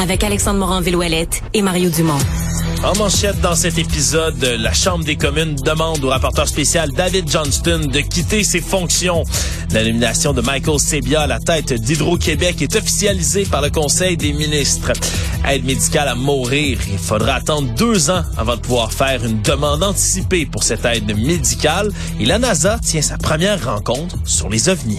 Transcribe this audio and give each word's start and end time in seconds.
Avec 0.00 0.24
Alexandre 0.24 0.60
Morin-Villouellette 0.60 1.42
et 1.52 1.60
Mario 1.60 1.90
Dumont. 1.90 2.16
En 2.82 2.96
manchette 2.96 3.38
dans 3.42 3.54
cet 3.54 3.76
épisode, 3.76 4.42
la 4.42 4.72
Chambre 4.72 5.04
des 5.04 5.16
communes 5.16 5.54
demande 5.56 6.02
au 6.02 6.08
rapporteur 6.08 6.48
spécial 6.48 6.90
David 6.90 7.30
Johnston 7.30 7.80
de 7.92 8.00
quitter 8.00 8.42
ses 8.42 8.62
fonctions. 8.62 9.24
La 9.74 9.84
nomination 9.84 10.32
de 10.32 10.40
Michael 10.40 10.80
Sebia 10.80 11.20
à 11.20 11.26
la 11.26 11.38
tête 11.38 11.74
d'Hydro-Québec 11.74 12.62
est 12.62 12.76
officialisée 12.76 13.44
par 13.44 13.60
le 13.60 13.68
Conseil 13.68 14.16
des 14.16 14.32
ministres. 14.32 14.92
Aide 15.46 15.66
médicale 15.66 16.08
à 16.08 16.14
mourir. 16.14 16.78
Il 16.90 16.98
faudra 16.98 17.34
attendre 17.34 17.68
deux 17.74 18.08
ans 18.08 18.22
avant 18.38 18.56
de 18.56 18.62
pouvoir 18.62 18.94
faire 18.94 19.22
une 19.22 19.42
demande 19.42 19.82
anticipée 19.82 20.46
pour 20.46 20.62
cette 20.62 20.86
aide 20.86 21.14
médicale. 21.14 21.92
Et 22.18 22.24
la 22.24 22.38
NASA 22.38 22.78
tient 22.78 23.02
sa 23.02 23.18
première 23.18 23.62
rencontre 23.66 24.16
sur 24.24 24.48
les 24.48 24.70
ovnis. 24.70 24.98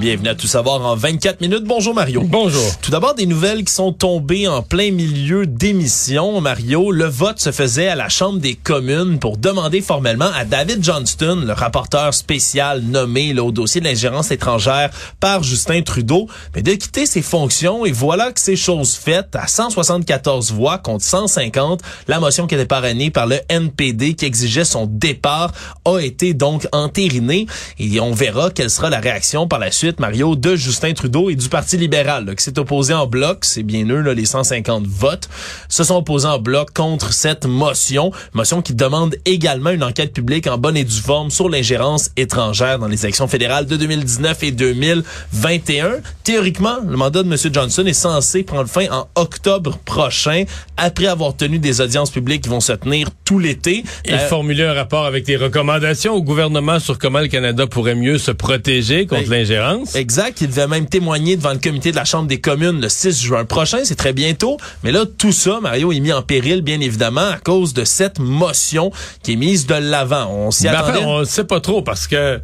Bienvenue 0.00 0.28
à 0.28 0.34
Tout 0.34 0.48
savoir 0.48 0.84
en 0.84 0.96
24 0.96 1.40
minutes. 1.40 1.62
Bonjour 1.64 1.94
Mario. 1.94 2.22
Bonjour. 2.24 2.78
Tout 2.82 2.90
d'abord, 2.90 3.14
des 3.14 3.26
nouvelles 3.26 3.62
qui 3.62 3.72
sont 3.72 3.92
tombées 3.92 4.48
en 4.48 4.60
plein 4.60 4.90
milieu 4.90 5.46
d'émission. 5.46 6.40
Mario, 6.40 6.90
le 6.90 7.04
vote 7.04 7.38
se 7.38 7.52
faisait 7.52 7.86
à 7.86 7.94
la 7.94 8.08
Chambre 8.08 8.40
des 8.40 8.56
communes 8.56 9.20
pour 9.20 9.36
demander 9.36 9.80
formellement 9.80 10.30
à 10.34 10.44
David 10.44 10.82
Johnston, 10.82 11.44
le 11.46 11.52
rapporteur 11.52 12.12
spécial 12.12 12.82
nommé 12.82 13.32
là, 13.32 13.44
au 13.44 13.52
dossier 13.52 13.80
de 13.80 13.86
l'ingérence 13.86 14.32
étrangère 14.32 14.90
par 15.20 15.44
Justin 15.44 15.82
Trudeau, 15.82 16.28
mais 16.56 16.62
de 16.62 16.72
quitter 16.72 17.06
ses 17.06 17.22
fonctions. 17.22 17.86
Et 17.86 17.92
voilà 17.92 18.32
que 18.32 18.40
c'est 18.40 18.56
chose 18.56 18.96
faite 18.96 19.36
à 19.36 19.46
174 19.46 20.52
voix 20.52 20.78
contre 20.78 21.04
150. 21.04 21.82
La 22.08 22.18
motion 22.18 22.48
qui 22.48 22.56
était 22.56 22.66
parrainée 22.66 23.10
par 23.10 23.28
le 23.28 23.38
NPD 23.48 24.14
qui 24.14 24.24
exigeait 24.24 24.64
son 24.64 24.86
départ 24.86 25.52
a 25.84 26.00
été 26.00 26.34
donc 26.34 26.66
entérinée. 26.72 27.46
Et 27.78 28.00
on 28.00 28.12
verra 28.12 28.50
quelle 28.50 28.70
sera 28.70 28.90
la 28.90 28.98
réaction 28.98 29.46
par 29.46 29.60
la 29.60 29.70
suite 29.70 29.83
Mario, 29.98 30.36
de 30.36 30.56
Justin 30.56 30.92
Trudeau 30.94 31.30
et 31.30 31.34
du 31.34 31.48
Parti 31.48 31.76
libéral, 31.76 32.24
là, 32.26 32.34
qui 32.34 32.42
s'est 32.42 32.58
opposé 32.58 32.94
en 32.94 33.06
bloc, 33.06 33.44
c'est 33.44 33.62
bien 33.62 33.86
eux, 33.88 34.00
là, 34.00 34.14
les 34.14 34.24
150 34.24 34.86
votes, 34.86 35.28
se 35.68 35.84
sont 35.84 35.96
opposés 35.96 36.28
en 36.28 36.38
bloc 36.38 36.72
contre 36.72 37.12
cette 37.12 37.46
motion, 37.46 38.10
motion 38.32 38.62
qui 38.62 38.74
demande 38.74 39.16
également 39.24 39.70
une 39.70 39.84
enquête 39.84 40.12
publique 40.12 40.46
en 40.46 40.58
bonne 40.58 40.76
et 40.76 40.84
due 40.84 41.00
forme 41.00 41.30
sur 41.30 41.48
l'ingérence 41.48 42.10
étrangère 42.16 42.78
dans 42.78 42.88
les 42.88 43.04
élections 43.04 43.28
fédérales 43.28 43.66
de 43.66 43.76
2019 43.76 44.42
et 44.42 44.50
2021. 44.50 45.96
Théoriquement, 46.24 46.76
le 46.86 46.96
mandat 46.96 47.22
de 47.22 47.28
M. 47.28 47.52
Johnson 47.52 47.84
est 47.86 47.92
censé 47.92 48.42
prendre 48.42 48.68
fin 48.68 48.86
en 48.90 49.08
octobre 49.14 49.78
prochain, 49.84 50.44
après 50.76 51.06
avoir 51.06 51.36
tenu 51.36 51.58
des 51.58 51.80
audiences 51.80 52.10
publiques 52.10 52.42
qui 52.42 52.48
vont 52.48 52.60
se 52.60 52.72
tenir 52.72 53.08
tout 53.24 53.38
l'été. 53.38 53.84
Il 54.06 54.14
euh, 54.14 54.18
formulait 54.28 54.66
un 54.66 54.74
rapport 54.74 55.04
avec 55.04 55.24
des 55.24 55.36
recommandations 55.36 56.14
au 56.14 56.22
gouvernement 56.22 56.78
sur 56.78 56.98
comment 56.98 57.20
le 57.20 57.28
Canada 57.28 57.66
pourrait 57.66 57.94
mieux 57.94 58.18
se 58.18 58.30
protéger 58.30 59.06
contre 59.06 59.28
ben, 59.28 59.38
l'ingérence. 59.38 59.73
Exact. 59.94 60.40
Il 60.40 60.48
devait 60.48 60.66
même 60.66 60.86
témoigner 60.86 61.36
devant 61.36 61.52
le 61.52 61.58
comité 61.58 61.90
de 61.90 61.96
la 61.96 62.04
Chambre 62.04 62.28
des 62.28 62.40
communes 62.40 62.80
le 62.80 62.88
6 62.88 63.22
juin 63.22 63.44
prochain. 63.44 63.78
C'est 63.84 63.96
très 63.96 64.12
bientôt. 64.12 64.56
Mais 64.82 64.92
là, 64.92 65.04
tout 65.06 65.32
ça, 65.32 65.60
Mario, 65.60 65.92
est 65.92 66.00
mis 66.00 66.12
en 66.12 66.22
péril, 66.22 66.62
bien 66.62 66.80
évidemment, 66.80 67.28
à 67.28 67.38
cause 67.38 67.74
de 67.74 67.84
cette 67.84 68.18
motion 68.18 68.92
qui 69.22 69.32
est 69.32 69.36
mise 69.36 69.66
de 69.66 69.74
l'avant. 69.74 70.28
On 70.30 70.50
s'y 70.50 70.64
ben, 70.64 70.74
attendait. 70.74 71.04
on 71.04 71.20
ne 71.20 71.24
sait 71.24 71.44
pas 71.44 71.60
trop 71.60 71.82
parce 71.82 72.06
que 72.06 72.40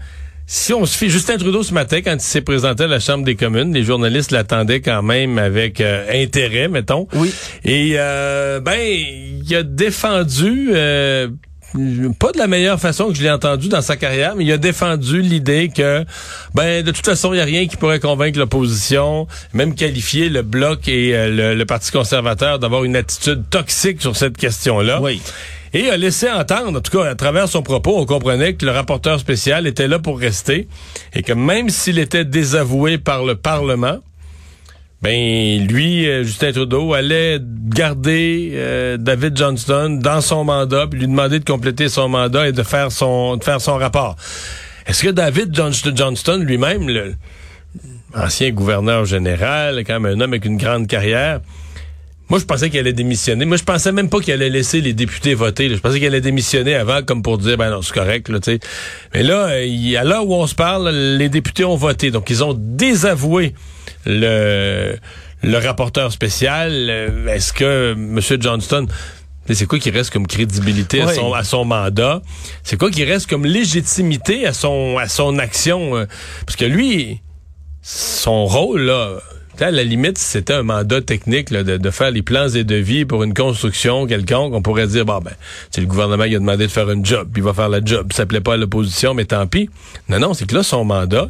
si 0.53 0.73
on 0.73 0.85
se 0.85 0.99
fait 0.99 1.09
Justin 1.09 1.39
Trudeau 1.39 1.63
ce 1.63 1.73
matin, 1.73 2.01
quand 2.03 2.15
il 2.15 2.21
s'est 2.21 2.41
présenté 2.41 2.83
à 2.83 2.87
la 2.89 2.99
Chambre 2.99 3.25
des 3.25 3.37
communes, 3.37 3.73
les 3.73 3.85
journalistes 3.85 4.33
l'attendaient 4.33 4.81
quand 4.81 5.01
même 5.01 5.39
avec 5.39 5.81
euh, 5.81 6.05
intérêt, 6.13 6.67
mettons. 6.67 7.07
Oui. 7.15 7.33
Et 7.65 7.93
euh, 7.95 8.59
ben, 8.59 8.81
il 8.81 9.55
a 9.55 9.63
défendu 9.63 10.71
euh, 10.73 11.29
pas 12.19 12.33
de 12.33 12.39
la 12.39 12.47
meilleure 12.47 12.81
façon 12.81 13.09
que 13.09 13.15
je 13.15 13.23
l'ai 13.23 13.31
entendu 13.31 13.69
dans 13.69 13.83
sa 13.83 13.97
carrière, 13.97 14.35
mais 14.37 14.45
il 14.45 14.53
a 14.53 14.59
défendu 14.59 15.21
l'idée 15.23 15.71
que, 15.75 16.05
ben, 16.55 16.83
de 16.83 16.91
toute 16.91 17.05
façon, 17.05 17.33
il 17.33 17.37
n'y 17.37 17.43
a 17.43 17.45
rien 17.45 17.67
qui 17.67 17.77
pourrait 17.77 18.01
convaincre 18.01 18.39
l'opposition, 18.39 19.27
même 19.53 19.75
qualifier 19.75 20.29
le 20.29 20.43
bloc 20.43 20.89
et 20.89 21.13
le, 21.29 21.55
le, 21.55 21.65
Parti 21.71 21.93
conservateur 21.93 22.59
d'avoir 22.59 22.83
une 22.83 22.97
attitude 22.97 23.45
toxique 23.49 24.01
sur 24.03 24.17
cette 24.17 24.37
question-là. 24.37 25.01
Oui. 25.01 25.23
Et 25.73 25.89
a 25.89 25.97
laissé 25.97 26.29
entendre, 26.29 26.79
en 26.79 26.81
tout 26.81 26.99
cas 26.99 27.09
à 27.09 27.15
travers 27.15 27.49
son 27.49 27.63
propos, 27.63 27.97
on 27.97 28.05
comprenait 28.05 28.55
que 28.55 28.67
le 28.67 28.73
rapporteur 28.73 29.21
spécial 29.21 29.69
était 29.69 29.87
là 29.87 30.01
pour 30.01 30.19
rester 30.19 30.67
et 31.15 31.23
que 31.23 31.33
même 31.33 31.69
s'il 31.69 32.01
était 32.01 32.25
désavoué 32.25 32.99
par 32.99 33.25
le 33.25 33.37
Parlement, 33.37 33.99
ben 35.03 35.67
lui, 35.67 36.07
euh, 36.07 36.25
Justin 36.25 36.53
Trudeau, 36.53 36.93
allait 36.93 37.39
garder 37.41 38.53
euh, 38.55 38.97
David 38.99 39.37
Johnston 39.37 39.99
dans 40.03 40.21
son 40.21 40.45
mandat, 40.45 40.87
puis 40.87 41.01
lui 41.01 41.07
demander 41.07 41.39
de 41.39 41.45
compléter 41.45 41.89
son 41.89 42.09
mandat 42.09 42.49
et 42.49 42.53
de 42.53 42.63
faire 42.63 42.93
son 42.93 43.37
de 43.37 43.45
faire 43.45 43.61
son 43.61 43.77
rapport. 43.77 44.17
Est-ce 44.87 45.03
que 45.03 45.09
David 45.09 45.55
Johnston 45.55 46.39
lui-même, 46.39 46.89
le 46.89 47.15
ancien 48.15 48.51
gouverneur 48.51 49.05
général, 49.05 49.85
quand 49.87 50.01
même 50.01 50.19
un 50.19 50.21
homme 50.21 50.33
avec 50.33 50.45
une 50.45 50.57
grande 50.57 50.87
carrière, 50.87 51.41
moi, 52.29 52.39
je 52.39 52.45
pensais 52.45 52.71
qu'il 52.71 52.79
allait 52.79 52.93
démissionner. 52.93 53.45
Moi, 53.45 53.57
je 53.57 53.65
pensais 53.65 53.91
même 53.91 54.09
pas 54.09 54.21
qu'il 54.21 54.33
allait 54.33 54.51
laisser 54.51 54.81
les 54.81 54.93
députés 54.93 55.35
voter. 55.35 55.69
Je 55.69 55.81
pensais 55.81 55.99
qu'il 55.99 56.07
allait 56.07 56.21
démissionner 56.21 56.77
avant, 56.77 57.03
comme 57.03 57.23
pour 57.23 57.39
dire, 57.39 57.57
ben 57.57 57.71
non, 57.71 57.83
c'est 57.83 57.93
correct, 57.93 58.29
là, 58.29 58.39
tu 58.39 58.53
sais. 58.53 58.61
Mais 59.13 59.25
là, 59.25 59.47
à 59.49 60.05
l'heure 60.05 60.25
où 60.25 60.35
on 60.35 60.47
se 60.47 60.55
parle, 60.55 60.91
les 60.91 61.29
députés 61.29 61.65
ont 61.65 61.75
voté. 61.75 62.13
Donc, 62.13 62.31
ils 62.31 62.45
ont 62.45 62.55
désavoué 62.57 63.55
le, 64.07 64.97
le 65.43 65.59
rapporteur 65.59 66.13
spécial. 66.13 66.73
Euh, 66.73 67.27
est-ce 67.29 67.53
que 67.53 67.93
M. 67.93 68.21
Johnston... 68.41 68.87
C'est 69.53 69.67
quoi 69.67 69.81
qui 69.81 69.91
reste 69.91 70.13
comme 70.13 70.29
crédibilité 70.29 71.03
à, 71.03 71.13
son, 71.13 71.33
à 71.33 71.43
son 71.43 71.65
mandat? 71.65 72.23
C'est 72.63 72.79
quoi 72.79 72.89
qui 72.89 73.03
reste 73.03 73.29
comme 73.29 73.45
légitimité 73.45 74.47
à 74.47 74.53
son, 74.53 74.97
à 74.97 75.09
son 75.09 75.39
action? 75.39 75.97
Euh? 75.97 76.07
Parce 76.47 76.55
que 76.55 76.67
lui, 76.67 77.21
son 77.83 78.47
rôle, 78.47 78.83
là, 78.83 79.19
à 79.59 79.71
la 79.71 79.83
limite, 79.83 80.19
si 80.19 80.25
c'était 80.25 80.55
un 80.55 80.63
mandat 80.63 81.01
technique 81.03 81.51
de, 81.51 81.77
de, 81.77 81.91
faire 81.91 82.11
les 82.11 82.23
plans 82.23 82.49
et 82.49 82.65
devis 82.65 83.05
pour 83.05 83.23
une 83.23 83.35
construction 83.35 84.07
quelconque, 84.07 84.55
on 84.55 84.63
pourrait 84.63 84.87
dire, 84.87 85.05
bon, 85.05 85.19
ben, 85.19 85.33
c'est 85.71 85.81
le 85.81 85.87
gouvernement 85.87 86.25
qui 86.25 86.37
a 86.37 86.39
demandé 86.39 86.67
de 86.67 86.73
faire 86.73 86.89
un 86.89 87.03
job, 87.03 87.29
puis 87.33 87.43
il 87.43 87.45
va 87.45 87.53
faire 87.53 87.69
le 87.69 87.83
job. 87.85 88.13
Ça 88.13 88.27
plaît 88.27 88.41
pas 88.41 88.55
à 88.55 88.57
l'opposition, 88.57 89.15
mais 89.15 89.25
tant 89.25 89.47
pis. 89.47 89.69
Non, 90.09 90.19
non, 90.19 90.35
c'est 90.35 90.47
que 90.47 90.55
là, 90.55 90.63
son 90.63 90.85
mandat, 90.85 91.29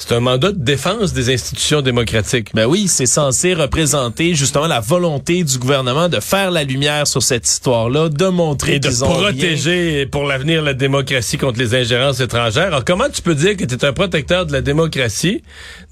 c'est 0.00 0.14
un 0.14 0.20
mandat 0.20 0.52
de 0.52 0.64
défense 0.64 1.12
des 1.12 1.30
institutions 1.30 1.82
démocratiques. 1.82 2.54
Ben 2.54 2.64
oui, 2.64 2.88
c'est 2.88 3.04
censé 3.04 3.52
représenter 3.52 4.34
justement 4.34 4.66
la 4.66 4.80
volonté 4.80 5.44
du 5.44 5.58
gouvernement 5.58 6.08
de 6.08 6.20
faire 6.20 6.50
la 6.50 6.64
lumière 6.64 7.06
sur 7.06 7.22
cette 7.22 7.46
histoire-là, 7.46 8.08
de 8.08 8.26
montrer 8.28 8.80
ont 9.04 9.06
protéger 9.06 10.06
pour 10.06 10.24
l'avenir 10.24 10.62
la 10.62 10.72
démocratie 10.72 11.36
contre 11.36 11.58
les 11.58 11.74
ingérences 11.74 12.20
étrangères. 12.20 12.68
Alors 12.68 12.84
comment 12.86 13.10
tu 13.10 13.20
peux 13.20 13.34
dire 13.34 13.58
que 13.58 13.64
tu 13.66 13.74
es 13.74 13.84
un 13.84 13.92
protecteur 13.92 14.46
de 14.46 14.52
la 14.52 14.62
démocratie, 14.62 15.42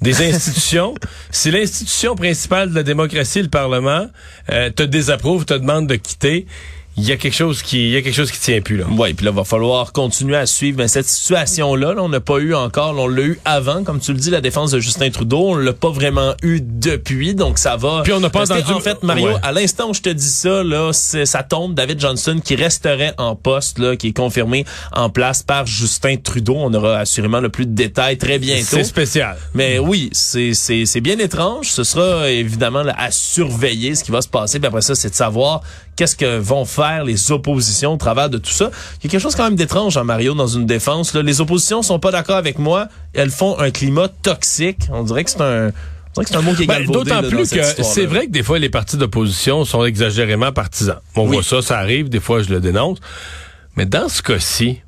des 0.00 0.22
institutions, 0.26 0.94
si 1.30 1.50
l'institution 1.50 2.14
principale 2.14 2.70
de 2.70 2.74
la 2.76 2.84
démocratie, 2.84 3.42
le 3.42 3.48
Parlement, 3.48 4.06
euh, 4.50 4.70
te 4.70 4.84
désapprouve, 4.84 5.44
te 5.44 5.54
demande 5.54 5.86
de 5.86 5.96
quitter? 5.96 6.46
Il 6.98 7.08
y 7.08 7.12
a 7.12 7.16
quelque 7.16 7.34
chose 7.34 7.62
qui 7.62 7.88
il 7.88 7.90
y 7.90 7.96
a 7.96 8.02
quelque 8.02 8.14
chose 8.14 8.30
qui 8.30 8.40
tient 8.40 8.60
plus 8.60 8.76
là. 8.76 8.84
Oui, 8.90 9.14
puis 9.14 9.24
là 9.24 9.30
va 9.30 9.44
falloir 9.44 9.92
continuer 9.92 10.36
à 10.36 10.46
suivre 10.46 10.78
mais 10.78 10.88
cette 10.88 11.06
situation 11.06 11.74
là, 11.76 11.94
on 11.98 12.08
n'a 12.08 12.20
pas 12.20 12.38
eu 12.38 12.54
encore, 12.54 12.94
on 12.98 13.06
l'a 13.06 13.22
eu 13.22 13.40
avant 13.44 13.84
comme 13.84 14.00
tu 14.00 14.12
le 14.12 14.18
dis 14.18 14.30
la 14.30 14.40
défense 14.40 14.72
de 14.72 14.80
Justin 14.80 15.10
Trudeau, 15.10 15.50
on 15.50 15.56
l'a 15.56 15.72
pas 15.72 15.90
vraiment 15.90 16.34
eu 16.42 16.60
depuis 16.60 17.34
donc 17.34 17.58
ça 17.58 17.76
va. 17.76 18.02
Puis 18.02 18.12
on 18.12 18.20
n'a 18.20 18.30
pas 18.30 18.50
entendu 18.50 18.72
en 18.72 18.80
fait 18.80 19.02
Mario, 19.02 19.30
à 19.42 19.52
l'instant 19.52 19.90
où 19.90 19.94
je 19.94 20.02
te 20.02 20.08
dis 20.08 20.28
ça 20.28 20.62
là, 20.62 20.92
ça 20.92 21.42
tombe 21.42 21.74
David 21.74 22.00
Johnson 22.00 22.40
qui 22.44 22.56
resterait 22.56 23.14
en 23.18 23.36
poste 23.36 23.78
là, 23.78 23.96
qui 23.96 24.08
est 24.08 24.16
confirmé 24.16 24.64
en 24.92 25.08
place 25.08 25.42
par 25.42 25.66
Justin 25.66 26.16
Trudeau, 26.16 26.56
on 26.56 26.74
aura 26.74 26.98
assurément 26.98 27.40
le 27.40 27.48
plus 27.48 27.66
de 27.66 27.74
détails 27.74 28.18
très 28.18 28.38
bientôt. 28.38 28.64
C'est 28.70 28.84
spécial. 28.84 29.36
Mais 29.54 29.78
oui, 29.78 30.10
c'est 30.12 30.54
c'est 30.54 30.84
c'est 30.84 31.00
bien 31.00 31.18
étrange, 31.18 31.70
ce 31.70 31.84
sera 31.84 32.28
évidemment 32.30 32.82
là, 32.82 32.94
à 32.98 33.10
surveiller 33.10 33.94
ce 33.94 34.02
qui 34.02 34.10
va 34.10 34.20
se 34.20 34.28
passer 34.28 34.58
puis 34.58 34.66
après 34.66 34.82
ça 34.82 34.94
c'est 34.94 35.10
de 35.10 35.14
savoir 35.14 35.62
qu'est-ce 35.98 36.14
que 36.14 36.38
vont 36.38 36.64
faire 36.64 37.02
les 37.02 37.32
oppositions 37.32 37.94
au 37.94 37.96
travers 37.96 38.30
de 38.30 38.38
tout 38.38 38.52
ça. 38.52 38.70
Il 39.00 39.04
y 39.04 39.06
a 39.08 39.10
quelque 39.10 39.20
chose 39.20 39.34
quand 39.34 39.42
même 39.42 39.56
d'étrange, 39.56 39.96
en 39.96 40.04
Mario, 40.04 40.32
dans 40.32 40.46
une 40.46 40.64
défense. 40.64 41.12
Là. 41.12 41.22
Les 41.22 41.40
oppositions 41.40 41.82
sont 41.82 41.98
pas 41.98 42.12
d'accord 42.12 42.36
avec 42.36 42.60
moi. 42.60 42.86
Elles 43.14 43.32
font 43.32 43.58
un 43.58 43.72
climat 43.72 44.06
toxique. 44.06 44.82
On 44.92 45.02
dirait 45.02 45.24
que 45.24 45.30
c'est 45.30 45.42
un... 45.42 45.72
C'est 46.24 46.34
un 46.34 46.42
mot 46.42 46.52
qui 46.52 46.64
est 46.64 46.66
ben, 46.66 46.84
D'autant 46.84 47.22
plus 47.22 47.50
que 47.50 47.62
c'est 47.62 48.06
vrai 48.06 48.26
que 48.26 48.32
des 48.32 48.42
fois, 48.42 48.58
les 48.58 48.70
partis 48.70 48.96
d'opposition 48.96 49.64
sont 49.64 49.84
exagérément 49.84 50.52
partisans. 50.52 50.98
On 51.14 51.26
voit 51.26 51.44
ça, 51.44 51.62
ça 51.62 51.78
arrive, 51.78 52.08
des 52.08 52.18
fois 52.18 52.42
je 52.42 52.50
le 52.50 52.60
dénonce. 52.60 52.98
Mais 53.76 53.86
dans 53.86 54.08
ce 54.08 54.20
cas-ci, 54.22 54.80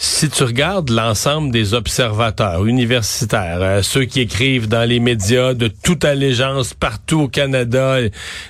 si 0.00 0.30
tu 0.30 0.44
regardes 0.44 0.90
l'ensemble 0.90 1.50
des 1.50 1.74
observateurs 1.74 2.64
universitaires, 2.64 3.58
euh, 3.60 3.82
ceux 3.82 4.04
qui 4.04 4.20
écrivent 4.20 4.68
dans 4.68 4.88
les 4.88 5.00
médias 5.00 5.54
de 5.54 5.66
toute 5.66 6.04
allégeance 6.04 6.72
partout 6.72 7.22
au 7.22 7.28
Canada, 7.28 7.98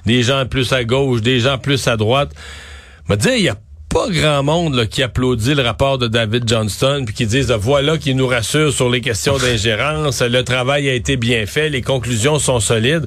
des 0.05 0.23
gens 0.23 0.45
plus 0.45 0.73
à 0.75 0.85
gauche, 0.85 1.23
des 1.23 1.41
gens 1.41 1.57
plus 1.57 1.89
à 1.89 1.97
droite, 1.97 2.33
me 3.09 3.17
dire, 3.17 3.35
il 3.35 3.43
y 3.45 3.49
a 3.49 3.57
pas 3.89 4.09
grand 4.11 4.43
monde 4.43 4.75
là, 4.75 4.87
qui 4.87 5.03
applaudit 5.03 5.55
le 5.55 5.63
rapport 5.63 5.97
de 5.97 6.09
David 6.09 6.47
Johnston 6.47 7.05
puis 7.07 7.15
qui 7.15 7.27
disent 7.27 7.51
voilà 7.51 7.97
qui 7.97 8.15
nous 8.15 8.27
rassure 8.27 8.71
sur 8.71 8.91
les 8.91 9.01
questions 9.01 9.39
d'ingérence, 9.39 10.21
le 10.21 10.45
travail 10.45 10.91
a 10.91 10.93
été 10.93 11.17
bien 11.17 11.47
fait, 11.47 11.71
les 11.71 11.81
conclusions 11.81 12.39
sont 12.39 12.61
solides. 12.61 13.07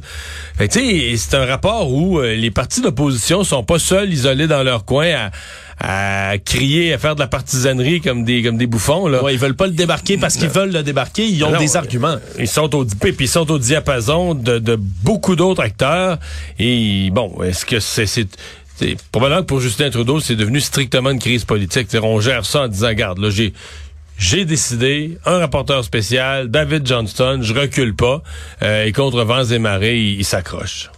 Fait 0.57 0.71
c'est 0.71 1.37
un 1.37 1.45
rapport 1.45 1.91
où 1.91 2.19
euh, 2.19 2.33
les 2.33 2.49
partis 2.49 2.81
d'opposition 2.81 3.43
sont 3.43 3.63
pas 3.63 3.77
seuls 3.77 4.11
isolés 4.11 4.47
dans 4.47 4.63
leur 4.63 4.85
coin 4.85 5.05
à 5.05 5.31
à 5.83 6.37
crier, 6.37 6.93
à 6.93 6.97
faire 6.99 7.15
de 7.15 7.19
la 7.19 7.27
partisanerie 7.27 8.01
comme 8.01 8.23
des 8.23 8.43
comme 8.43 8.57
des 8.57 8.67
bouffons 8.67 9.07
là. 9.07 9.23
Ouais, 9.23 9.33
ils 9.33 9.39
veulent 9.39 9.55
pas 9.55 9.67
le 9.67 9.73
débarquer 9.73 10.17
parce 10.17 10.35
qu'ils 10.35 10.49
veulent 10.49 10.71
le 10.71 10.83
débarquer, 10.83 11.27
ils 11.27 11.43
ont 11.43 11.57
des 11.57 11.75
arguments. 11.75 12.17
Ils 12.37 12.47
sont 12.47 12.73
au 12.75 12.85
puis 12.85 13.15
ils 13.19 13.27
sont 13.27 13.49
au 13.49 13.57
diapason 13.57 14.35
de, 14.35 14.59
de 14.59 14.75
beaucoup 14.75 15.35
d'autres 15.35 15.61
acteurs 15.61 16.19
et 16.59 17.09
bon, 17.11 17.41
est-ce 17.43 17.65
que 17.65 17.79
c'est 17.79 18.05
c'est 18.05 18.27
probablement 19.11 19.41
que 19.41 19.47
pour 19.47 19.61
Justin 19.61 19.89
Trudeau, 19.91 20.19
c'est 20.19 20.35
devenu 20.35 20.59
strictement 20.59 21.11
une 21.11 21.19
crise 21.19 21.45
politique. 21.45 21.87
on 22.01 22.19
gère 22.19 22.45
ça 22.45 22.61
en 22.61 22.67
disant, 22.67 22.87
regarde, 22.87 23.19
là, 23.19 23.29
j'ai 23.29 23.53
j'ai 24.17 24.45
décidé, 24.45 25.17
un 25.25 25.39
rapporteur 25.39 25.83
spécial, 25.83 26.47
David 26.49 26.85
Johnston, 26.85 27.39
je 27.41 27.55
recule 27.55 27.95
pas, 27.95 28.21
euh, 28.61 28.85
et 28.85 28.91
contre 28.91 29.23
vents 29.23 29.43
et 29.43 29.57
marées, 29.57 29.99
il 29.99 30.23
s'accroche. 30.23 30.91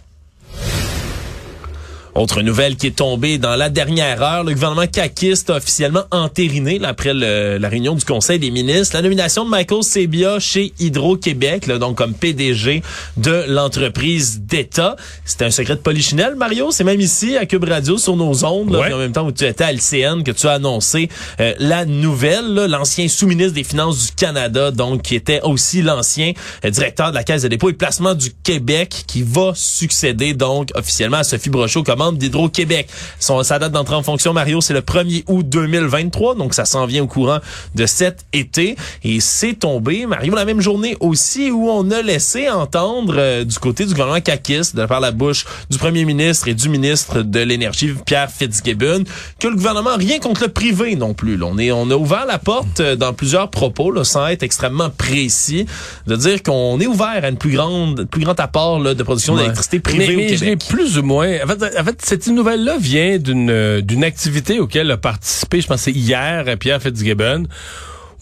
Autre 2.14 2.42
nouvelle 2.42 2.76
qui 2.76 2.86
est 2.86 2.96
tombée 2.96 3.38
dans 3.38 3.56
la 3.56 3.70
dernière 3.70 4.22
heure, 4.22 4.44
le 4.44 4.54
gouvernement 4.54 4.86
caquiste 4.86 5.50
a 5.50 5.56
officiellement 5.56 6.04
entériné 6.12 6.78
après 6.84 7.12
la 7.12 7.68
réunion 7.68 7.96
du 7.96 8.04
Conseil 8.04 8.38
des 8.38 8.52
ministres 8.52 8.94
la 8.94 9.02
nomination 9.02 9.44
de 9.44 9.50
Michael 9.50 9.82
Sebia 9.82 10.38
chez 10.38 10.72
Hydro-Québec, 10.78 11.66
donc 11.66 11.96
comme 11.96 12.14
PDG 12.14 12.84
de 13.16 13.46
l'entreprise 13.48 14.42
d'État. 14.42 14.94
C'était 15.24 15.46
un 15.46 15.50
secret 15.50 15.74
de 15.74 15.80
polichinelle, 15.80 16.36
Mario. 16.36 16.70
C'est 16.70 16.84
même 16.84 17.00
ici 17.00 17.36
à 17.36 17.46
Cube 17.46 17.64
Radio 17.64 17.98
sur 17.98 18.14
nos 18.14 18.44
ondes, 18.44 18.76
en 18.76 18.98
même 18.98 19.10
temps 19.10 19.26
où 19.26 19.32
tu 19.32 19.44
étais 19.44 19.64
à 19.64 19.72
LCN, 19.72 20.22
que 20.22 20.30
tu 20.30 20.46
as 20.46 20.52
annoncé 20.52 21.08
euh, 21.40 21.54
la 21.58 21.84
nouvelle. 21.84 22.54
L'ancien 22.68 23.08
sous-ministre 23.08 23.54
des 23.54 23.64
Finances 23.64 24.06
du 24.06 24.12
Canada, 24.12 24.70
donc 24.70 25.02
qui 25.02 25.16
était 25.16 25.40
aussi 25.42 25.82
l'ancien 25.82 26.32
euh, 26.64 26.70
directeur 26.70 27.10
de 27.10 27.16
la 27.16 27.24
Caisse 27.24 27.42
de 27.42 27.48
dépôt 27.48 27.70
et 27.70 27.72
placement 27.72 28.14
du 28.14 28.30
Québec, 28.44 29.02
qui 29.08 29.22
va 29.22 29.52
succéder 29.56 30.32
donc 30.34 30.70
officiellement 30.76 31.16
à 31.16 31.24
Sophie 31.24 31.50
Brochot 31.50 31.82
comme 31.82 32.03
d'Hydro-Québec. 32.12 32.88
Sa 33.18 33.58
date 33.58 33.72
d'entrée 33.72 33.96
en 33.96 34.02
fonction, 34.02 34.32
Mario, 34.32 34.60
c'est 34.60 34.74
le 34.74 34.80
1er 34.80 35.24
août 35.28 35.48
2023, 35.48 36.34
donc 36.34 36.54
ça 36.54 36.64
s'en 36.64 36.86
vient 36.86 37.02
au 37.02 37.06
courant 37.06 37.38
de 37.74 37.86
cet 37.86 38.24
été. 38.32 38.76
Et 39.02 39.20
c'est 39.20 39.54
tombé, 39.54 40.06
Mario, 40.06 40.34
la 40.34 40.44
même 40.44 40.60
journée 40.60 40.96
aussi 41.00 41.50
où 41.50 41.68
on 41.68 41.90
a 41.90 42.02
laissé 42.02 42.48
entendre 42.48 43.14
euh, 43.16 43.44
du 43.44 43.58
côté 43.58 43.84
du 43.84 43.92
gouvernement 43.92 44.20
caquiste, 44.20 44.76
de 44.76 44.86
par 44.86 45.00
la 45.00 45.10
bouche 45.10 45.44
du 45.70 45.78
premier 45.78 46.04
ministre 46.04 46.48
et 46.48 46.54
du 46.54 46.68
ministre 46.68 47.22
de 47.22 47.40
l'Énergie, 47.40 47.92
Pierre 48.06 48.30
Fitzgibbon, 48.30 49.04
que 49.38 49.48
le 49.48 49.54
gouvernement 49.54 49.90
a 49.90 49.96
rien 49.96 50.18
contre 50.18 50.42
le 50.42 50.48
privé 50.48 50.96
non 50.96 51.14
plus. 51.14 51.42
On, 51.42 51.58
est, 51.58 51.72
on 51.72 51.90
a 51.90 51.96
ouvert 51.96 52.26
la 52.26 52.38
porte 52.38 52.80
euh, 52.80 52.96
dans 52.96 53.12
plusieurs 53.12 53.50
propos, 53.50 53.90
là, 53.90 54.04
sans 54.04 54.26
être 54.28 54.42
extrêmement 54.42 54.90
précis, 54.90 55.66
de 56.06 56.16
dire 56.16 56.42
qu'on 56.42 56.80
est 56.80 56.86
ouvert 56.86 57.20
à 57.22 57.28
une 57.28 57.36
plus 57.36 57.52
grande, 57.52 58.04
plus 58.04 58.22
grand 58.22 58.38
apport 58.40 58.78
là, 58.80 58.94
de 58.94 59.02
production 59.02 59.36
d'électricité 59.36 59.80
privée 59.80 60.16
mais, 60.16 60.26
au 60.26 60.38
Québec. 60.38 60.64
plus 60.68 60.98
ou 60.98 61.02
moins. 61.02 61.28
En 61.44 61.46
fait, 61.46 61.78
en 61.78 61.84
fait 61.84 61.93
cette 62.02 62.26
nouvelle-là 62.26 62.76
vient 62.78 63.18
d'une 63.18 63.50
euh, 63.50 63.80
d'une 63.80 64.04
activité 64.04 64.60
auquel 64.60 64.90
a 64.90 64.96
participé, 64.96 65.60
je 65.60 65.66
pense, 65.66 65.86
hier 65.86 66.44
Pierre 66.58 66.80
Fitzgibbon 66.80 67.46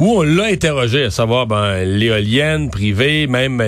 où 0.02 0.18
on 0.18 0.22
l'a 0.22 0.46
interrogé, 0.46 1.04
à 1.04 1.10
savoir 1.10 1.46
ben, 1.46 1.84
l'éolienne 1.84 2.70
privée, 2.70 3.28
même 3.28 3.62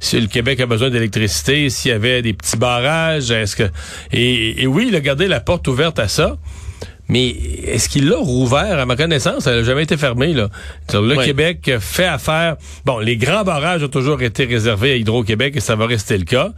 si 0.00 0.20
le 0.20 0.26
Québec 0.26 0.60
a 0.60 0.66
besoin 0.66 0.90
d'électricité, 0.90 1.70
s'il 1.70 1.90
y 1.90 1.94
avait 1.94 2.20
des 2.20 2.34
petits 2.34 2.58
barrages, 2.58 3.30
est-ce 3.30 3.56
que 3.56 3.62
et, 4.12 4.66
oui, 4.66 4.86
il 4.88 4.96
a 4.96 5.00
gardé 5.00 5.28
la 5.28 5.40
porte 5.40 5.66
ouverte 5.66 5.98
à 5.98 6.08
ça. 6.08 6.36
Mais 7.08 7.28
est-ce 7.28 7.88
qu'il 7.88 8.08
l'a 8.08 8.18
rouvert? 8.18 8.78
À 8.78 8.84
ma 8.84 8.96
connaissance, 8.96 9.46
elle 9.46 9.58
n'a 9.58 9.62
jamais 9.62 9.84
été 9.84 9.96
fermée. 9.96 10.34
Là. 10.34 10.48
Le 10.92 11.24
Québec 11.24 11.70
fait 11.80 12.04
affaire... 12.04 12.56
Bon, 12.84 12.98
les 12.98 13.16
grands 13.16 13.44
barrages 13.44 13.82
ont 13.82 13.88
toujours 13.88 14.20
été 14.22 14.44
réservés 14.44 14.92
à 14.92 14.96
Hydro-Québec 14.96 15.54
et 15.56 15.60
ça 15.60 15.74
va 15.74 15.86
rester 15.86 16.18
le 16.18 16.24
cas. 16.24 16.52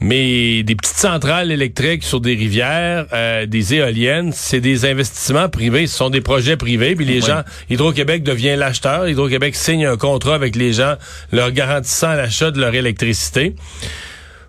Mais 0.00 0.64
des 0.64 0.74
petites 0.74 0.96
centrales 0.96 1.52
électriques 1.52 2.02
sur 2.02 2.20
des 2.20 2.34
rivières, 2.34 3.06
euh, 3.12 3.46
des 3.46 3.74
éoliennes, 3.74 4.32
c'est 4.32 4.60
des 4.60 4.84
investissements 4.86 5.48
privés. 5.48 5.86
Ce 5.86 5.96
sont 5.96 6.10
des 6.10 6.20
projets 6.20 6.56
privés. 6.56 6.96
Puis 6.96 7.04
les 7.04 7.20
gens... 7.20 7.42
Hydro-Québec 7.70 8.22
devient 8.22 8.56
l'acheteur. 8.56 9.08
Hydro-Québec 9.08 9.54
signe 9.54 9.86
un 9.86 9.96
contrat 9.96 10.34
avec 10.34 10.56
les 10.56 10.72
gens 10.72 10.94
leur 11.30 11.52
garantissant 11.52 12.14
l'achat 12.14 12.50
de 12.50 12.60
leur 12.60 12.74
électricité. 12.74 13.54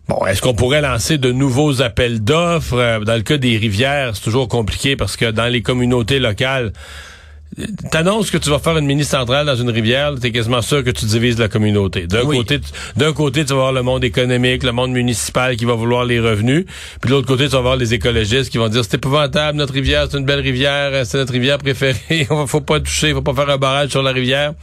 Bon, 0.07 0.25
est-ce 0.25 0.41
qu'on 0.41 0.53
pourrait 0.53 0.81
lancer 0.81 1.17
de 1.17 1.31
nouveaux 1.31 1.81
appels 1.81 2.23
d'offres? 2.23 2.77
Euh, 2.77 2.99
dans 2.99 3.15
le 3.15 3.21
cas 3.21 3.37
des 3.37 3.57
rivières, 3.57 4.15
c'est 4.15 4.23
toujours 4.23 4.47
compliqué 4.47 4.95
parce 4.95 5.15
que 5.15 5.31
dans 5.31 5.47
les 5.47 5.61
communautés 5.61 6.19
locales, 6.19 6.73
T'annonces 7.91 8.31
que 8.31 8.37
tu 8.37 8.49
vas 8.49 8.59
faire 8.59 8.77
une 8.77 8.85
mini-centrale 8.85 9.45
dans 9.45 9.55
une 9.55 9.69
rivière, 9.69 10.13
t'es 10.19 10.31
quasiment 10.31 10.61
sûr 10.61 10.83
que 10.83 10.89
tu 10.89 11.05
divises 11.05 11.37
la 11.37 11.47
communauté. 11.47 12.07
D'un 12.07 12.25
côté, 12.25 12.59
d'un 12.95 13.13
côté, 13.13 13.45
tu 13.45 13.49
vas 13.49 13.59
avoir 13.59 13.73
le 13.73 13.83
monde 13.83 14.03
économique, 14.03 14.63
le 14.63 14.71
monde 14.71 14.91
municipal 14.91 15.55
qui 15.55 15.65
va 15.65 15.73
vouloir 15.75 16.05
les 16.05 16.19
revenus, 16.19 16.65
puis 16.99 17.09
de 17.09 17.15
l'autre 17.15 17.27
côté, 17.27 17.45
tu 17.45 17.51
vas 17.51 17.59
avoir 17.59 17.75
les 17.75 17.93
écologistes 17.93 18.49
qui 18.49 18.57
vont 18.57 18.69
dire 18.69 18.83
c'est 18.83 18.95
épouvantable, 18.95 19.57
notre 19.57 19.73
rivière, 19.73 20.07
c'est 20.09 20.17
une 20.17 20.25
belle 20.25 20.39
rivière, 20.39 21.05
c'est 21.05 21.17
notre 21.17 21.33
rivière 21.33 21.59
préférée, 21.59 22.27
on 22.31 22.47
faut 22.47 22.61
pas 22.61 22.79
toucher, 22.79 23.13
faut 23.13 23.21
pas 23.21 23.33
faire 23.33 23.49
un 23.49 23.57
barrage 23.57 23.89
sur 23.89 24.01
la 24.01 24.11
rivière. 24.11 24.53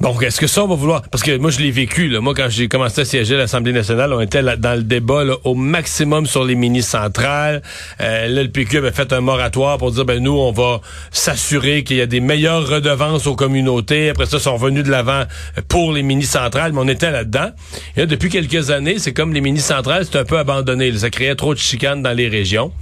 Donc, 0.00 0.22
est-ce 0.22 0.40
que 0.40 0.46
ça, 0.46 0.62
on 0.62 0.68
va 0.68 0.76
vouloir... 0.76 1.02
Parce 1.02 1.24
que 1.24 1.36
moi, 1.38 1.50
je 1.50 1.58
l'ai 1.58 1.72
vécu. 1.72 2.08
Là. 2.08 2.20
Moi, 2.20 2.32
quand 2.32 2.48
j'ai 2.48 2.68
commencé 2.68 3.00
à 3.00 3.04
siéger 3.04 3.34
à 3.34 3.38
l'Assemblée 3.38 3.72
nationale, 3.72 4.12
on 4.12 4.20
était 4.20 4.42
là, 4.42 4.56
dans 4.56 4.76
le 4.76 4.84
débat 4.84 5.24
au 5.42 5.56
maximum 5.56 6.26
sur 6.26 6.44
les 6.44 6.54
mini-centrales. 6.54 7.62
Euh, 8.00 8.28
là, 8.28 8.42
le 8.44 8.48
PQ 8.48 8.78
avait 8.78 8.92
fait 8.92 9.12
un 9.12 9.20
moratoire 9.20 9.76
pour 9.78 9.90
dire, 9.90 10.04
ben 10.04 10.22
nous, 10.22 10.38
on 10.38 10.52
va 10.52 10.80
s'assurer 11.10 11.82
qu'il 11.82 11.96
y 11.96 12.00
a 12.00 12.06
des 12.06 12.20
meilleures 12.20 12.68
redevances 12.68 13.26
aux 13.26 13.34
communautés. 13.34 14.10
Après 14.10 14.26
ça, 14.26 14.36
ils 14.36 14.42
sont 14.42 14.56
revenus 14.56 14.84
de 14.84 14.90
l'avant 14.90 15.24
pour 15.66 15.92
les 15.92 16.04
mini-centrales, 16.04 16.72
mais 16.72 16.80
on 16.80 16.88
était 16.88 17.10
là-dedans. 17.10 17.50
Et 17.96 18.00
là, 18.00 18.06
depuis 18.06 18.28
quelques 18.28 18.70
années, 18.70 19.00
c'est 19.00 19.12
comme 19.12 19.34
les 19.34 19.40
mini-centrales, 19.40 20.04
c'est 20.04 20.18
un 20.18 20.24
peu 20.24 20.38
abandonné. 20.38 20.96
Ça 20.96 21.10
créait 21.10 21.34
trop 21.34 21.54
de 21.54 21.58
chicanes 21.58 22.04
dans 22.04 22.12
les 22.12 22.28
régions. 22.28 22.72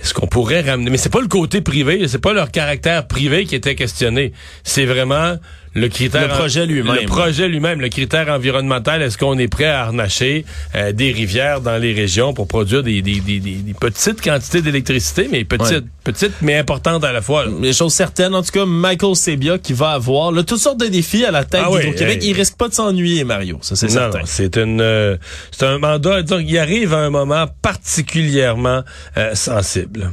Est-ce 0.00 0.14
qu'on 0.14 0.26
pourrait 0.26 0.60
ramener... 0.60 0.90
Mais 0.90 0.98
c'est 0.98 1.12
pas 1.12 1.20
le 1.20 1.26
côté 1.26 1.60
privé, 1.60 2.06
c'est 2.06 2.20
pas 2.20 2.32
leur 2.32 2.50
caractère 2.50 3.06
privé 3.06 3.46
qui 3.46 3.54
était 3.56 3.74
questionné. 3.74 4.32
C'est 4.62 4.84
vraiment 4.84 5.36
le 5.78 5.88
critère 5.88 6.28
le 6.28 6.34
projet 6.34 6.66
lui-même. 6.66 6.96
Le 7.02 7.06
projet 7.06 7.48
lui-même, 7.48 7.80
le 7.80 7.88
critère 7.88 8.28
environnemental, 8.28 9.02
est-ce 9.02 9.18
qu'on 9.18 9.38
est 9.38 9.48
prêt 9.48 9.64
à 9.64 9.82
harnacher 9.82 10.44
euh, 10.74 10.92
des 10.92 11.12
rivières 11.12 11.60
dans 11.60 11.76
les 11.78 11.92
régions 11.92 12.34
pour 12.34 12.46
produire 12.48 12.82
des, 12.82 13.02
des, 13.02 13.20
des, 13.20 13.40
des 13.40 13.74
petites 13.74 14.22
quantités 14.22 14.62
d'électricité, 14.62 15.28
mais 15.30 15.44
petites, 15.44 15.86
petites 16.04 16.34
mais 16.42 16.56
importantes 16.56 17.04
à 17.04 17.12
la 17.12 17.22
fois. 17.22 17.46
Les 17.60 17.72
choses 17.72 17.92
certaines, 17.94 18.34
en 18.34 18.42
tout 18.42 18.52
cas, 18.52 18.66
Michael 18.66 19.16
Sebia 19.16 19.58
qui 19.58 19.72
va 19.72 19.90
avoir 19.90 20.32
là, 20.32 20.42
toutes 20.42 20.60
sortes 20.60 20.80
de 20.80 20.86
défis 20.86 21.24
à 21.24 21.30
la 21.30 21.44
tête 21.44 21.62
ah 21.64 21.78
du 21.78 21.94
Québec. 21.94 22.20
Il 22.22 22.34
risque 22.34 22.56
pas 22.56 22.68
de 22.68 22.74
s'ennuyer, 22.74 23.24
Mario. 23.24 23.58
Ça, 23.62 23.76
c'est 23.76 23.88
certain. 23.88 24.20
C'est 24.24 24.56
une, 24.56 24.80
euh, 24.80 25.16
c'est 25.50 25.66
un 25.66 25.78
mandat. 25.78 26.22
Donc, 26.22 26.42
il 26.46 26.58
arrive 26.58 26.94
à 26.94 26.98
un 26.98 27.10
moment 27.10 27.46
particulièrement 27.62 28.82
euh, 29.16 29.34
sensible. 29.34 30.10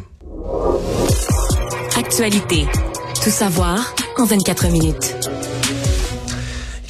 Actualité. 1.98 2.66
Tout 3.24 3.30
savoir 3.30 3.96
en 4.18 4.26
24 4.26 4.68
minutes. 4.68 5.16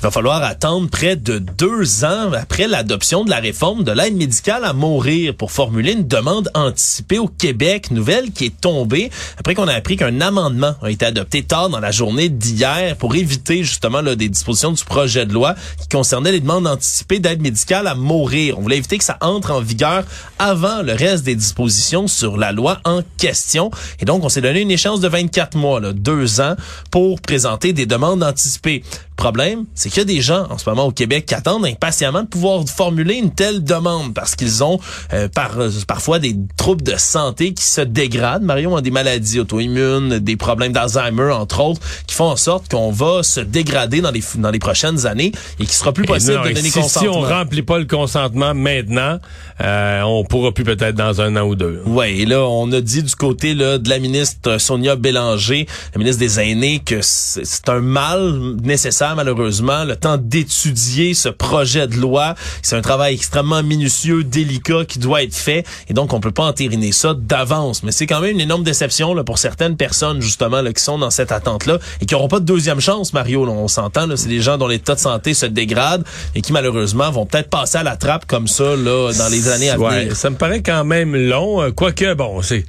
Va 0.05 0.11
falloir 0.11 0.43
attendre 0.43 0.87
près 0.87 1.15
de 1.15 1.39
deux 1.39 2.05
ans 2.05 2.31
après 2.31 2.67
l'adoption 2.67 3.25
de 3.25 3.31
la 3.31 3.39
réforme 3.39 3.83
de 3.83 3.91
l'aide 3.91 4.15
médicale 4.15 4.63
à 4.63 4.71
mourir 4.71 5.33
pour 5.33 5.51
formuler 5.51 5.93
une 5.93 6.07
demande 6.07 6.51
anticipée 6.53 7.17
au 7.17 7.27
Québec, 7.27 7.89
nouvelle 7.89 8.29
qui 8.31 8.45
est 8.45 8.61
tombée 8.61 9.09
après 9.39 9.55
qu'on 9.55 9.67
a 9.67 9.73
appris 9.73 9.97
qu'un 9.97 10.21
amendement 10.21 10.75
a 10.83 10.91
été 10.91 11.07
adopté 11.07 11.41
tard 11.41 11.69
dans 11.69 11.79
la 11.79 11.89
journée 11.89 12.29
d'hier 12.29 12.95
pour 12.97 13.15
éviter 13.15 13.63
justement 13.63 14.01
là, 14.01 14.15
des 14.15 14.29
dispositions 14.29 14.73
du 14.73 14.83
projet 14.83 15.25
de 15.25 15.33
loi 15.33 15.55
qui 15.81 15.87
concernaient 15.87 16.33
les 16.33 16.39
demandes 16.39 16.67
anticipées 16.67 17.17
d'aide 17.17 17.41
médicale 17.41 17.87
à 17.87 17.95
mourir. 17.95 18.59
On 18.59 18.61
voulait 18.61 18.77
éviter 18.77 18.99
que 18.99 19.03
ça 19.03 19.17
entre 19.21 19.49
en 19.49 19.59
vigueur 19.59 20.03
avant 20.37 20.83
le 20.83 20.93
reste 20.93 21.23
des 21.23 21.35
dispositions 21.35 22.05
sur 22.05 22.37
la 22.37 22.51
loi 22.51 22.79
en 22.85 23.01
question. 23.17 23.71
Et 23.99 24.05
donc, 24.05 24.23
on 24.23 24.29
s'est 24.29 24.41
donné 24.41 24.61
une 24.61 24.69
échéance 24.69 24.99
de 24.99 25.07
24 25.07 25.57
mois, 25.57 25.79
là, 25.79 25.93
deux 25.93 26.41
ans, 26.41 26.55
pour 26.91 27.19
présenter 27.21 27.73
des 27.73 27.87
demandes 27.87 28.21
anticipées 28.21 28.83
problème, 29.15 29.65
c'est 29.73 29.89
qu'il 29.95 30.09
y 30.09 30.13
a 30.13 30.15
des 30.15 30.21
gens 30.21 30.47
en 30.49 30.57
ce 30.57 30.69
moment 30.69 30.83
au 30.83 30.91
Québec 30.91 31.25
qui 31.25 31.35
attendent 31.35 31.65
impatiemment 31.65 32.23
de 32.23 32.27
pouvoir 32.27 32.65
formuler 32.67 33.15
une 33.15 33.31
telle 33.31 33.63
demande 33.63 34.13
parce 34.13 34.35
qu'ils 34.35 34.61
ont 34.61 34.77
euh, 35.13 35.29
par, 35.29 35.57
euh, 35.57 35.69
parfois 35.87 36.19
des 36.19 36.35
troubles 36.57 36.83
de 36.83 36.97
santé 36.97 37.53
qui 37.53 37.63
se 37.63 37.79
dégradent. 37.79 38.43
Marion 38.43 38.75
a 38.75 38.81
des 38.81 38.91
maladies 38.91 39.39
auto-immunes, 39.39 40.19
des 40.19 40.35
problèmes 40.35 40.73
d'Alzheimer 40.73 41.31
entre 41.31 41.61
autres, 41.61 41.79
qui 42.07 42.13
font 42.13 42.25
en 42.25 42.35
sorte 42.35 42.69
qu'on 42.69 42.91
va 42.91 43.23
se 43.23 43.39
dégrader 43.39 44.01
dans 44.01 44.11
les 44.11 44.21
dans 44.35 44.51
les 44.51 44.59
prochaines 44.59 45.05
années 45.05 45.31
et 45.59 45.63
qu'il 45.63 45.73
sera 45.73 45.93
plus 45.93 46.03
possible 46.03 46.39
de 46.39 46.53
donner 46.53 46.69
si, 46.69 46.71
consentement. 46.77 47.13
Si 47.13 47.17
on 47.17 47.21
remplit 47.21 47.61
pas 47.61 47.79
le 47.79 47.85
consentement 47.85 48.53
maintenant, 48.53 49.19
euh, 49.61 50.01
on 50.01 50.25
pourra 50.25 50.51
plus 50.51 50.65
peut-être 50.65 50.95
dans 50.95 51.21
un 51.21 51.37
an 51.37 51.47
ou 51.47 51.55
deux. 51.55 51.81
Ouais, 51.85 52.17
et 52.17 52.25
là 52.25 52.43
on 52.43 52.69
a 52.73 52.81
dit 52.81 53.01
du 53.01 53.15
côté 53.15 53.53
là 53.53 53.77
de 53.77 53.89
la 53.89 53.99
ministre 53.99 54.57
Sonia 54.57 54.97
Bélanger, 54.97 55.67
la 55.93 55.99
ministre 55.99 56.19
des 56.19 56.41
aînés, 56.41 56.79
que 56.79 56.99
c'est 57.01 57.69
un 57.69 57.79
mal 57.79 58.57
nécessaire 58.61 59.15
malheureusement 59.15 59.74
le 59.83 59.95
temps 59.95 60.17
d'étudier 60.17 61.13
ce 61.13 61.29
projet 61.29 61.87
de 61.87 61.95
loi. 61.95 62.35
C'est 62.61 62.75
un 62.75 62.81
travail 62.81 63.15
extrêmement 63.15 63.63
minutieux, 63.63 64.23
délicat 64.23 64.85
qui 64.85 64.99
doit 64.99 65.23
être 65.23 65.35
fait 65.35 65.65
et 65.89 65.93
donc 65.93 66.13
on 66.13 66.19
peut 66.19 66.31
pas 66.31 66.45
entériner 66.45 66.91
ça 66.91 67.13
d'avance. 67.13 67.83
Mais 67.83 67.91
c'est 67.91 68.07
quand 68.07 68.21
même 68.21 68.31
une 68.31 68.41
énorme 68.41 68.63
déception 68.63 69.13
là, 69.13 69.23
pour 69.23 69.37
certaines 69.37 69.75
personnes 69.75 70.21
justement 70.21 70.61
là, 70.61 70.71
qui 70.71 70.83
sont 70.83 70.97
dans 70.97 71.09
cette 71.09 71.31
attente-là 71.31 71.79
et 72.01 72.05
qui 72.05 72.13
n'auront 72.13 72.27
pas 72.27 72.39
de 72.39 72.45
deuxième 72.45 72.79
chance, 72.79 73.13
Mario. 73.13 73.45
Là, 73.45 73.51
on 73.51 73.67
s'entend, 73.67 74.07
c'est 74.15 74.29
des 74.29 74.41
gens 74.41 74.57
dont 74.57 74.67
l'état 74.67 74.95
de 74.95 74.99
santé 74.99 75.33
se 75.33 75.45
dégrade 75.45 76.03
et 76.35 76.41
qui 76.41 76.53
malheureusement 76.53 77.11
vont 77.11 77.25
peut-être 77.25 77.49
passer 77.49 77.79
à 77.79 77.83
la 77.83 77.97
trappe 77.97 78.25
comme 78.25 78.47
ça 78.47 78.75
là, 78.75 79.11
dans 79.17 79.29
les 79.29 79.49
années 79.49 79.69
à 79.69 79.77
venir. 79.77 80.15
Ça 80.15 80.29
me 80.29 80.35
paraît 80.35 80.61
quand 80.61 80.85
même 80.85 81.15
long, 81.15 81.61
euh, 81.61 81.71
quoique 81.71 82.13
bon, 82.13 82.41
c'est 82.41 82.65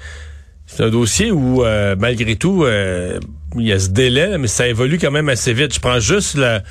c'est 0.66 0.82
un 0.82 0.90
dossier 0.90 1.30
où, 1.30 1.64
euh, 1.64 1.94
malgré 1.98 2.36
tout, 2.36 2.64
euh, 2.64 3.20
il 3.58 3.66
y 3.66 3.72
a 3.72 3.78
ce 3.78 3.88
délai, 3.88 4.38
mais 4.38 4.48
ça 4.48 4.66
évolue 4.66 4.98
quand 4.98 5.10
même 5.10 5.28
assez 5.28 5.52
vite. 5.52 5.74
Je 5.74 5.80
prends 5.80 6.00
juste 6.00 6.36
la, 6.36 6.62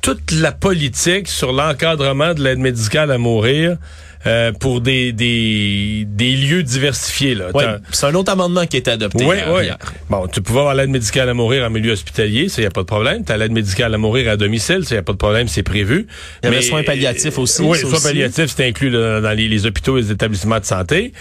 toute 0.00 0.32
la 0.32 0.52
politique 0.52 1.28
sur 1.28 1.52
l'encadrement 1.52 2.34
de 2.34 2.42
l'aide 2.42 2.58
médicale 2.58 3.10
à 3.10 3.18
mourir. 3.18 3.78
Euh, 4.24 4.52
pour 4.52 4.80
des, 4.80 5.12
des, 5.12 6.04
des 6.06 6.36
lieux 6.36 6.62
diversifiés. 6.62 7.34
Là. 7.34 7.50
Ouais, 7.52 7.64
c'est 7.90 8.06
un 8.06 8.14
autre 8.14 8.30
amendement 8.30 8.64
qui 8.66 8.76
a 8.76 8.78
été 8.78 8.92
adopté. 8.92 9.24
Oui, 9.24 9.34
oui. 9.52 9.64
Bon, 10.08 10.28
tu 10.28 10.40
pouvais 10.40 10.60
avoir 10.60 10.76
l'aide 10.76 10.90
médicale 10.90 11.28
à 11.28 11.34
mourir 11.34 11.64
en 11.64 11.70
milieu 11.70 11.90
hospitalier, 11.90 12.48
ça, 12.48 12.62
y 12.62 12.66
a 12.66 12.70
pas 12.70 12.82
de 12.82 12.86
problème. 12.86 13.24
Tu 13.24 13.32
as 13.32 13.36
l'aide 13.36 13.50
médicale 13.50 13.92
à 13.92 13.98
mourir 13.98 14.30
à 14.30 14.36
domicile, 14.36 14.84
ça, 14.84 14.94
y 14.94 14.98
a 14.98 15.02
pas 15.02 15.12
de 15.12 15.18
problème, 15.18 15.48
c'est 15.48 15.64
prévu. 15.64 16.06
Il 16.40 16.46
y 16.46 16.48
avait 16.48 16.58
mais, 16.58 16.62
soins 16.62 16.84
palliatifs 16.84 17.36
aussi. 17.36 17.62
Oui, 17.62 17.78
soins 17.78 17.98
palliatifs, 18.00 18.54
c'est 18.56 18.64
inclus 18.64 18.92
dans 18.92 19.34
les, 19.36 19.48
les, 19.48 19.66
hôpitaux 19.66 19.98
et 19.98 20.02
les 20.02 20.12
établissements 20.12 20.60
de 20.60 20.66
santé. 20.66 21.12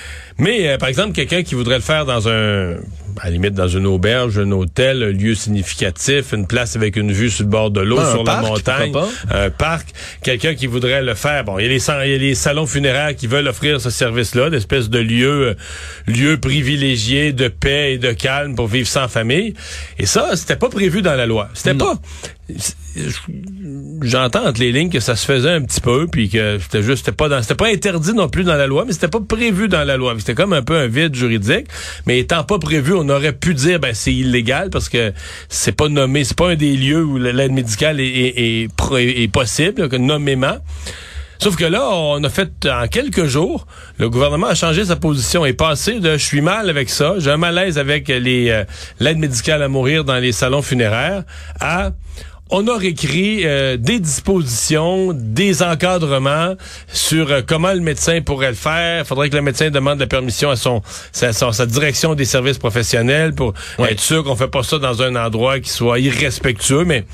Mais, 0.42 0.68
euh, 0.68 0.78
par 0.80 0.90
exemple, 0.90 1.14
quelqu'un 1.14 1.44
qui 1.44 1.54
voudrait 1.54 1.76
le 1.76 1.84
faire 1.84 2.06
dans 2.06 2.28
un, 2.28 2.72
à 3.20 3.26
la 3.26 3.30
limite, 3.30 3.54
dans 3.54 3.68
une 3.68 3.86
auberge, 3.86 4.40
un 4.40 4.52
hôtel, 4.52 5.04
un 5.04 5.12
lieu 5.12 5.36
significatif, 5.36 6.34
une 6.34 6.48
place 6.48 6.76
avec 6.76 6.96
une 6.96 7.12
vue 7.12 7.30
sur 7.30 7.44
le 7.44 7.52
bord 7.52 7.70
de 7.70 7.80
l'eau, 7.80 8.04
sur 8.04 8.24
la 8.24 8.42
montagne, 8.42 8.92
un 9.30 9.52
parc, 9.52 9.90
quelqu'un 10.24 10.56
qui 10.56 10.66
voudrait 10.66 11.04
le 11.04 11.14
faire. 11.14 11.44
Bon, 11.44 11.60
il 11.60 11.66
y 11.66 11.66
a 11.68 11.70
les, 11.70 12.10
y 12.10 12.16
a 12.16 12.18
les 12.18 12.34
salons 12.34 12.66
funéraires 12.66 13.16
qui 13.16 13.28
veulent 13.28 13.48
offrir 13.48 13.80
ce 13.80 13.92
service-là, 13.92 14.50
d'espèce 14.50 14.90
de 14.90 14.98
lieu, 14.98 15.50
euh, 15.50 15.54
lieu 16.08 16.40
privilégié 16.40 17.34
de 17.34 17.48
paix 17.48 17.94
et 17.94 17.98
de 18.00 18.12
calme 18.12 18.56
pour 18.56 18.66
vivre 18.66 18.88
sans 18.88 19.08
famille. 19.08 19.54
Et 20.00 20.08
ça, 20.08 20.36
c'était 20.36 20.56
pas 20.56 20.70
prévu 20.70 21.04
dans 21.04 21.14
la 21.14 21.28
loi. 21.28 21.50
C'était 21.54 21.76
pas. 21.76 22.00
J'entends 24.04 24.46
entre 24.46 24.60
les 24.60 24.72
lignes 24.72 24.90
que 24.90 25.00
ça 25.00 25.16
se 25.16 25.26
faisait 25.26 25.52
un 25.52 25.62
petit 25.62 25.80
peu, 25.80 26.08
puis 26.08 26.30
que 26.30 26.60
c'était 26.60 26.84
juste, 26.84 27.06
c'était 27.06 27.16
pas 27.16 27.30
dans, 27.30 27.42
c'était 27.42 27.56
pas 27.56 27.68
interdit 27.68 28.14
non 28.14 28.28
plus 28.28 28.44
dans 28.44 28.56
la 28.56 28.68
loi, 28.68 28.84
mais 28.86 28.92
c'était 28.94 29.08
pas 29.08 29.22
prévu 29.22 29.70
dans 29.70 29.84
la 29.84 29.96
loi. 29.96 30.14
C'était 30.18 30.34
comme 30.34 30.54
un 30.54 30.62
peu 30.62 30.76
un 30.76 30.88
vide 30.88 31.16
juridique, 31.16 31.68
mais 32.06 32.20
étant 32.20 32.44
pas 32.44 32.60
prévu, 32.60 32.94
on 32.94 33.08
aurait 33.10 33.34
pu 33.34 33.54
dire 33.54 33.80
ben 33.80 33.94
c'est 33.94 34.14
illégal 34.14 34.70
parce 34.70 34.90
que 34.90 35.14
c'est 35.48 35.72
pas 35.72 35.88
nommé, 35.88 36.24
c'est 36.24 36.38
pas 36.38 36.50
un 36.50 36.56
des 36.56 36.76
lieux 36.76 37.04
où 37.04 37.18
l'aide 37.18 37.52
médicale 37.52 38.00
est, 38.00 38.68
possible, 39.32 39.88
nommément. 39.98 40.58
Sauf 41.40 41.56
que 41.56 41.66
là, 41.66 41.90
on 41.90 42.24
a 42.24 42.30
fait 42.30 42.68
en 42.68 42.88
quelques 42.88 43.26
jours, 43.26 43.66
le 43.98 44.12
gouvernement 44.12 44.46
a 44.46 44.54
changé 44.54 44.86
sa 44.86 44.96
position 44.96 45.44
et 45.44 45.54
passé 45.54 46.00
de 46.00 46.12
je 46.12 46.24
suis 46.24 46.42
mal 46.42 46.70
avec 46.70 46.90
ça, 46.90 47.16
j'ai 47.18 47.32
un 47.32 47.38
malaise 47.38 47.80
avec 47.80 48.10
les 48.10 48.52
euh, 48.52 48.64
l'aide 49.00 49.18
médicale 49.18 49.64
à 49.64 49.68
mourir 49.68 50.04
dans 50.04 50.18
les 50.18 50.34
salons 50.34 50.62
funéraires 50.62 51.24
à 51.60 51.94
on 52.52 52.68
a 52.68 52.78
réécrit 52.78 53.46
euh, 53.46 53.78
des 53.78 54.00
dispositions, 54.00 55.14
des 55.14 55.64
encadrements 55.64 56.56
sur 56.88 57.32
euh, 57.32 57.42
comment 57.46 57.72
le 57.72 57.80
médecin 57.80 58.22
pourrait 58.22 58.50
le 58.50 58.56
faire. 58.56 59.04
Il 59.04 59.06
faudrait 59.06 59.30
que 59.30 59.36
le 59.36 59.42
médecin 59.42 59.70
demande 59.70 60.00
la 60.00 60.08
permission 60.08 60.50
à 60.50 60.58
son 60.58 60.82
sa, 61.14 61.32
sa 61.32 61.66
direction 61.66 62.14
des 62.14 62.26
services 62.26 62.58
professionnels 62.58 63.34
pour 63.34 63.54
être 63.80 64.02
sûr 64.02 64.24
qu'on 64.24 64.36
fait 64.36 64.50
pas 64.50 64.64
ça 64.64 64.80
dans 64.80 65.02
un 65.02 65.16
endroit 65.16 65.60
qui 65.60 65.70
soit 65.70 66.00
irrespectueux. 66.00 66.84
Mais 66.84 67.06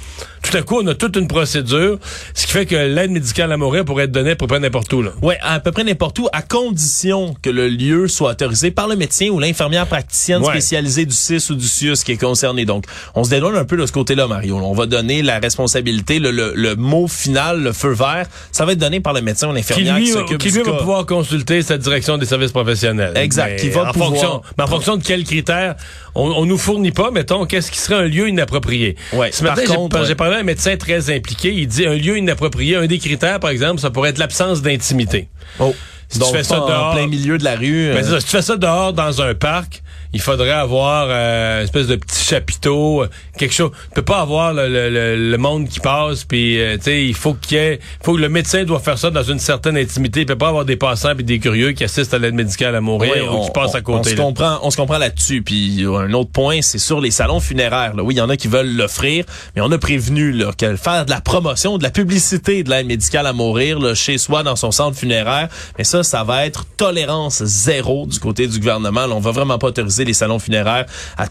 tout 0.42 0.56
à 0.56 0.62
coup, 0.62 0.80
on 0.82 0.88
a 0.88 0.96
toute 0.96 1.16
une 1.16 1.28
procédure, 1.28 2.00
ce 2.34 2.46
qui 2.46 2.52
fait 2.54 2.66
que 2.66 2.76
l'aide 2.76 3.12
médicale 3.12 3.52
à 3.52 3.58
mourir 3.58 3.86
pourrait 3.86 4.06
être 4.06 4.12
donnée 4.12 4.32
à 4.32 4.36
peu 4.36 4.48
près 4.48 4.60
n'importe 4.60 4.92
où. 4.94 5.02
Là. 5.02 5.12
Ouais, 5.22 5.38
à 5.42 5.60
peu 5.60 5.72
près 5.72 5.84
n'importe 5.84 6.20
où, 6.20 6.28
à 6.32 6.42
condition 6.42 7.36
que 7.42 7.50
le 7.50 7.68
lieu 7.68 8.08
soit 8.08 8.32
autorisé 8.32 8.72
par 8.72 8.88
le 8.88 8.96
médecin 8.96 9.28
ou 9.30 9.40
l'infirmière 9.40 9.88
praticienne 9.88 10.44
spécialisée 10.44 11.06
du 11.06 11.14
CIS 11.14 11.50
ou 11.50 11.56
du 11.56 11.68
CIUS 11.68 12.04
qui 12.04 12.14
est 12.14 12.18
concerné. 12.18 12.66
Donc, 12.66 12.86
on 13.16 13.24
se 13.24 13.30
dédouane 13.30 13.56
un 13.56 13.66
peu 13.66 13.78
de 13.78 13.86
ce 13.86 13.92
côté-là, 13.92 14.28
Mario. 14.28 14.58
On 14.58 14.74
va 14.74 14.86
donner 14.86 15.22
la 15.22 15.40
responsabilité, 15.40 16.20
le, 16.20 16.32
le, 16.32 16.76
mot 16.76 17.08
final, 17.08 17.62
le 17.62 17.74
feu 17.74 17.92
vert, 17.92 18.28
ça 18.52 18.66
va 18.66 18.74
être 18.74 18.80
donné 18.80 19.00
par 19.00 19.14
le 19.14 19.22
médecin 19.22 19.50
ou 19.50 19.54
l'infirmière 19.54 19.98
qui, 19.98 20.08
s'occupe 20.08 20.38
qui 20.38 20.52
lui 20.52 20.64
va 20.64 20.74
pouvoir 20.74 21.06
consulter 21.06 21.62
sa 21.62 21.78
direction 21.78 22.18
des 22.18 22.26
services 22.26 22.52
professionnels. 22.52 23.14
Exact. 23.16 23.60
qui 23.60 23.70
va 23.70 23.90
en 23.90 23.94
fonction, 23.94 24.42
mais 24.58 24.64
en 24.64 24.68
fonction 24.68 24.98
de 24.98 25.04
quels 25.04 25.24
critères, 25.24 25.76
on, 26.16 26.30
on 26.30 26.46
nous 26.46 26.58
fournit 26.58 26.92
pas, 26.92 27.12
mettons, 27.12 27.46
qu'est-ce 27.46 27.72
qui 27.72 27.80
serait 27.80 27.96
un 27.96 28.08
lieu 28.08 28.28
inapproprié. 28.28 28.96
Ouais. 29.14 29.32
Ce 29.32 29.44
matin, 29.44 29.64
j'ai 30.06 30.16
parlé 30.16 30.27
un 30.36 30.44
médecin 30.44 30.78
très 30.78 31.16
impliqué. 31.16 31.54
Il 31.54 31.68
dit 31.68 31.86
un 31.86 31.96
lieu 31.96 32.18
inapproprié. 32.18 32.76
Un 32.76 32.88
des 32.88 33.00
critères, 33.00 33.40
par 33.40 33.50
exemple, 33.50 33.80
ça 33.80 33.90
pourrait 33.90 34.10
être 34.12 34.18
l'absence 34.18 34.62
d'intimité. 34.62 35.30
Oh. 35.60 35.74
Si 36.10 36.20
tu 36.20 36.32
fais 36.32 36.44
ça 36.44 36.56
dehors, 36.56 36.92
en 36.92 36.94
plein 36.94 37.08
milieu 37.08 37.38
de 37.38 37.44
la 37.44 37.56
rue. 37.56 37.92
Mais 37.94 38.08
euh. 38.08 38.20
si 38.20 38.26
tu 38.26 38.32
fais 38.32 38.42
ça 38.42 38.56
dehors 38.56 38.94
dans 38.94 39.22
un 39.22 39.34
parc, 39.34 39.84
il 40.14 40.22
faudrait 40.22 40.52
avoir 40.52 41.08
euh, 41.10 41.60
une 41.60 41.64
espèce 41.66 41.88
de 41.88 41.96
petit 41.96 42.24
chapiteau, 42.24 43.04
euh, 43.04 43.10
quelque 43.38 43.54
chose. 43.54 43.72
Tu 43.90 43.96
peux 43.96 44.02
pas 44.02 44.22
avoir 44.22 44.54
le, 44.54 44.68
le, 44.68 45.16
le 45.16 45.38
monde 45.38 45.68
qui 45.68 45.80
passe, 45.80 46.24
puis 46.24 46.60
euh, 46.60 46.78
tu 46.78 46.84
sais, 46.84 47.06
il 47.06 47.14
faut 47.14 47.34
qu'il 47.34 47.58
y 47.58 47.60
ait, 47.60 47.80
faut 48.02 48.16
que 48.16 48.22
le 48.22 48.30
médecin 48.30 48.64
doit 48.64 48.80
faire 48.80 48.98
ça 48.98 49.10
dans 49.10 49.24
une 49.24 49.40
certaine 49.40 49.78
intimité. 49.78 50.22
Il 50.22 50.26
peut 50.26 50.38
pas 50.38 50.50
avoir 50.50 50.66
des 50.66 50.76
passants 50.76 51.18
et 51.18 51.24
des 51.24 51.40
curieux 51.40 51.72
qui 51.72 51.84
assistent 51.84 52.14
à 52.14 52.20
l'aide 52.20 52.36
médicale 52.36 52.76
à 52.76 52.82
mourir 52.82 53.34
ou 53.34 53.46
qui 53.46 53.52
passent 53.52 53.76
à 53.76 53.82
côté. 53.82 54.12
On 54.12 54.16
se 54.16 54.16
comprend, 54.16 54.60
on 54.64 54.72
se 54.72 54.78
comprend 54.78 54.98
là-dessus. 54.98 55.42
Puis 55.42 55.86
un 55.86 56.14
autre 56.14 56.32
point, 56.32 56.62
c'est 56.62 56.78
sur 56.78 57.02
les 57.02 57.12
salons 57.12 57.40
funéraires. 57.40 57.96
Là. 57.96 58.04
Oui, 58.04 58.16
il 58.16 58.18
y 58.18 58.22
en 58.22 58.30
a 58.30 58.38
qui 58.38 58.48
veulent 58.48 58.76
l'offrir, 58.76 59.26
mais 59.56 59.62
on 59.62 59.72
a 59.72 59.78
prévenu 59.78 60.32
là, 60.32 60.52
que 60.58 60.76
faire 60.76 61.06
de 61.06 61.10
la 61.10 61.22
promotion, 61.22 61.78
de 61.78 61.84
la 61.84 61.90
publicité 61.90 62.64
de 62.64 62.70
l'aide 62.70 62.88
médicale 62.88 63.28
à 63.28 63.34
mourir 63.34 63.80
là, 63.80 63.94
chez 63.94 64.18
soi 64.18 64.44
dans 64.44 64.56
son 64.56 64.72
centre 64.72 64.98
funéraire, 64.98 65.50
mais 65.78 65.84
ça, 65.84 66.04
ça 66.04 66.24
va 66.24 66.46
être 66.46 66.66
tolérance 66.78 67.44
zéro 67.44 68.06
du 68.06 68.20
côté 68.20 68.48
du 68.48 68.60
gouvernement. 68.60 69.08
Là, 69.08 69.16
on 69.16 69.20
va 69.20 69.32
vraiment 69.32 69.58
pas 69.58 69.68
autoriser 69.68 69.97
les 70.06 70.14
salons 70.14 70.40
funéraires 70.40 70.86
à 71.18 71.28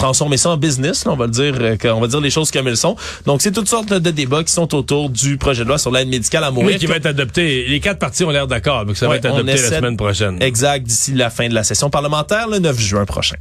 transformer 0.00 0.38
ça 0.38 0.50
en 0.50 0.56
business, 0.56 1.04
on 1.06 1.14
va 1.14 1.26
le 1.26 1.30
dire, 1.30 1.54
euh, 1.60 1.76
on 1.92 2.00
va 2.00 2.06
dire 2.06 2.20
les 2.20 2.30
choses 2.30 2.50
comme 2.50 2.66
elles 2.66 2.76
sont. 2.76 2.96
Donc 3.26 3.42
c'est 3.42 3.52
toutes 3.52 3.68
sortes 3.68 3.92
de 3.92 4.10
débats 4.10 4.42
qui 4.42 4.52
sont 4.52 4.74
autour 4.74 5.10
du 5.10 5.36
projet 5.36 5.62
de 5.62 5.68
loi 5.68 5.78
sur 5.78 5.90
l'aide 5.90 6.08
médicale 6.08 6.42
à 6.44 6.50
mourir. 6.50 6.70
Oui, 6.70 6.78
qui 6.78 6.86
va 6.86 6.96
être 6.96 7.06
adopté. 7.06 7.66
Les 7.68 7.80
quatre 7.80 7.98
partis 7.98 8.24
ont 8.24 8.30
l'air 8.30 8.46
d'accord, 8.46 8.86
donc 8.86 8.96
ça 8.96 9.08
va 9.08 9.16
être 9.16 9.26
adopté 9.26 9.52
la 9.52 9.58
semaine 9.58 9.96
prochaine. 9.96 10.42
Exact, 10.42 10.86
d'ici 10.86 11.12
la 11.12 11.28
fin 11.28 11.48
de 11.48 11.54
la 11.54 11.64
session 11.64 11.90
parlementaire, 11.90 12.48
le 12.48 12.58
9 12.58 12.78
juin 12.78 13.04
prochain. 13.04 13.36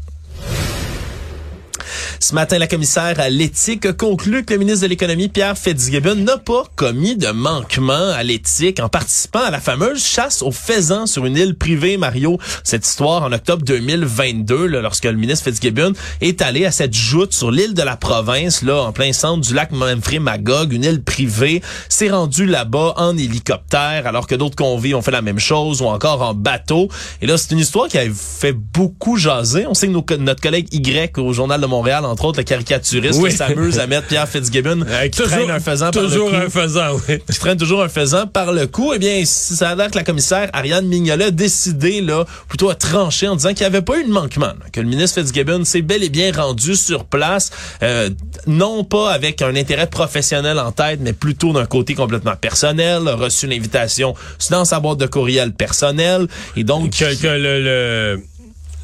Ce 2.19 2.33
matin, 2.33 2.57
la 2.57 2.67
commissaire 2.67 3.19
à 3.19 3.29
l'éthique 3.29 3.91
conclut 3.97 4.45
que 4.45 4.53
le 4.53 4.59
ministre 4.59 4.83
de 4.83 4.87
l'Économie, 4.87 5.29
Pierre 5.29 5.57
Fitzgibbon, 5.57 6.15
n'a 6.15 6.37
pas 6.37 6.63
commis 6.75 7.15
de 7.15 7.29
manquement 7.29 8.11
à 8.11 8.23
l'éthique 8.23 8.79
en 8.79 8.89
participant 8.89 9.43
à 9.43 9.51
la 9.51 9.59
fameuse 9.59 10.03
chasse 10.03 10.41
aux 10.41 10.51
faisans 10.51 11.05
sur 11.05 11.25
une 11.25 11.37
île 11.37 11.55
privée, 11.55 11.97
Mario. 11.97 12.37
Cette 12.63 12.85
histoire 12.85 13.23
en 13.23 13.31
octobre 13.31 13.63
2022, 13.63 14.67
là, 14.67 14.81
lorsque 14.81 15.05
le 15.05 15.13
ministre 15.13 15.45
Fitzgibbon 15.45 15.93
est 16.21 16.41
allé 16.41 16.65
à 16.65 16.71
cette 16.71 16.93
joute 16.93 17.33
sur 17.33 17.51
l'île 17.51 17.73
de 17.73 17.83
la 17.83 17.97
province, 17.97 18.61
là, 18.61 18.83
en 18.83 18.91
plein 18.91 19.13
centre 19.13 19.47
du 19.47 19.53
lac 19.53 19.71
Manfred 19.71 20.21
Magog, 20.21 20.73
une 20.73 20.83
île 20.83 21.03
privée, 21.03 21.61
s'est 21.89 22.09
rendu 22.09 22.45
là-bas 22.45 22.93
en 22.97 23.17
hélicoptère, 23.17 24.07
alors 24.07 24.27
que 24.27 24.35
d'autres 24.35 24.55
convives 24.55 24.95
ont 24.95 25.01
fait 25.01 25.11
la 25.11 25.21
même 25.21 25.39
chose, 25.39 25.81
ou 25.81 25.85
encore 25.85 26.21
en 26.21 26.33
bateau. 26.33 26.89
Et 27.21 27.27
là, 27.27 27.37
c'est 27.37 27.51
une 27.51 27.59
histoire 27.59 27.87
qui 27.87 27.97
a 27.97 28.05
fait 28.13 28.53
beaucoup 28.53 29.17
jaser. 29.17 29.65
On 29.67 29.73
sait 29.73 29.87
que 29.87 30.15
notre 30.15 30.41
collègue 30.41 30.67
Y 30.71 31.17
au 31.17 31.33
Journal 31.33 31.59
de 31.59 31.65
Montréal 31.65 31.88
entre 31.93 32.25
autres 32.25 32.39
le 32.39 32.43
caricaturiste 32.43 33.23
qui 33.23 33.31
s'amuse 33.31 33.79
à 33.79 33.87
mettre 33.87 34.07
Pierre 34.07 34.27
Fitzgibbon 34.27 34.85
qui 35.03 35.09
toujours, 35.11 35.31
traîne 35.31 35.51
un 35.51 35.59
faisan 35.59 35.91
par 35.91 36.03
le 36.03 36.09
cou. 36.09 36.29
un 36.35 36.49
faisan, 36.49 36.99
oui. 37.07 37.19
Qui 37.31 37.39
traîne 37.39 37.57
toujours 37.57 37.83
un 37.83 37.89
faisan 37.89 38.27
par 38.27 38.51
le 38.51 38.67
cou. 38.67 38.93
Eh 38.93 38.99
bien, 38.99 39.23
ça 39.25 39.69
a 39.69 39.75
l'air 39.75 39.91
que 39.91 39.97
la 39.97 40.03
commissaire 40.03 40.49
Ariane 40.53 40.87
Mignolet 40.87 41.25
a 41.25 41.31
décidé, 41.31 42.01
là, 42.01 42.25
plutôt 42.47 42.69
à 42.69 42.75
trancher 42.75 43.27
en 43.27 43.35
disant 43.35 43.49
qu'il 43.49 43.61
n'y 43.61 43.65
avait 43.75 43.81
pas 43.81 43.99
eu 43.99 44.03
de 44.03 44.11
manquement, 44.11 44.53
que 44.71 44.79
le 44.79 44.87
ministre 44.87 45.21
Fitzgibbon 45.21 45.65
s'est 45.65 45.81
bel 45.81 46.03
et 46.03 46.09
bien 46.09 46.31
rendu 46.31 46.75
sur 46.75 47.05
place, 47.05 47.51
euh, 47.83 48.09
non 48.47 48.83
pas 48.83 49.11
avec 49.11 49.41
un 49.41 49.55
intérêt 49.55 49.87
professionnel 49.87 50.59
en 50.59 50.71
tête, 50.71 50.99
mais 51.01 51.13
plutôt 51.13 51.53
d'un 51.53 51.65
côté 51.65 51.95
complètement 51.95 52.35
personnel, 52.35 53.07
a 53.07 53.15
reçu 53.15 53.45
une 53.45 53.53
invitation 53.53 54.15
dans 54.49 54.65
sa 54.65 54.79
boîte 54.79 54.97
de 54.99 55.07
courriel 55.07 55.53
personnelle, 55.53 56.27
et 56.55 56.63
donc... 56.63 56.91
Que, 56.91 57.15
que 57.21 57.27
le, 57.27 57.63
le 57.63 58.23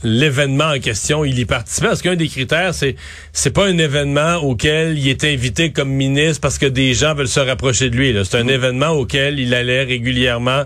l'événement 0.04 0.72
en 0.76 0.80
question, 0.80 1.26
il 1.26 1.40
y 1.40 1.46
participait. 1.46 1.88
Parce 1.88 2.02
qu'un 2.02 2.16
des 2.16 2.28
critères, 2.28 2.74
c'est 2.74 2.96
c'est 3.34 3.52
pas 3.52 3.66
un 3.66 3.78
événement 3.78 4.36
auquel 4.38 4.98
il 4.98 5.08
est 5.10 5.24
invité 5.24 5.72
comme 5.72 5.90
ministre 5.90 6.42
parce 6.42 6.58
que 6.58 6.66
des 6.66 6.94
gens 6.94 7.16
veulent 7.16 7.28
se 7.28 7.40
rapprocher 7.40 7.90
de 7.90 7.96
lui. 7.96 8.16
C'est 8.24 8.38
un 8.38 8.44
mm. 8.44 8.50
événement 8.50 8.90
auquel 8.90 9.40
il 9.40 9.54
allait 9.54 9.84
régulièrement, 9.84 10.64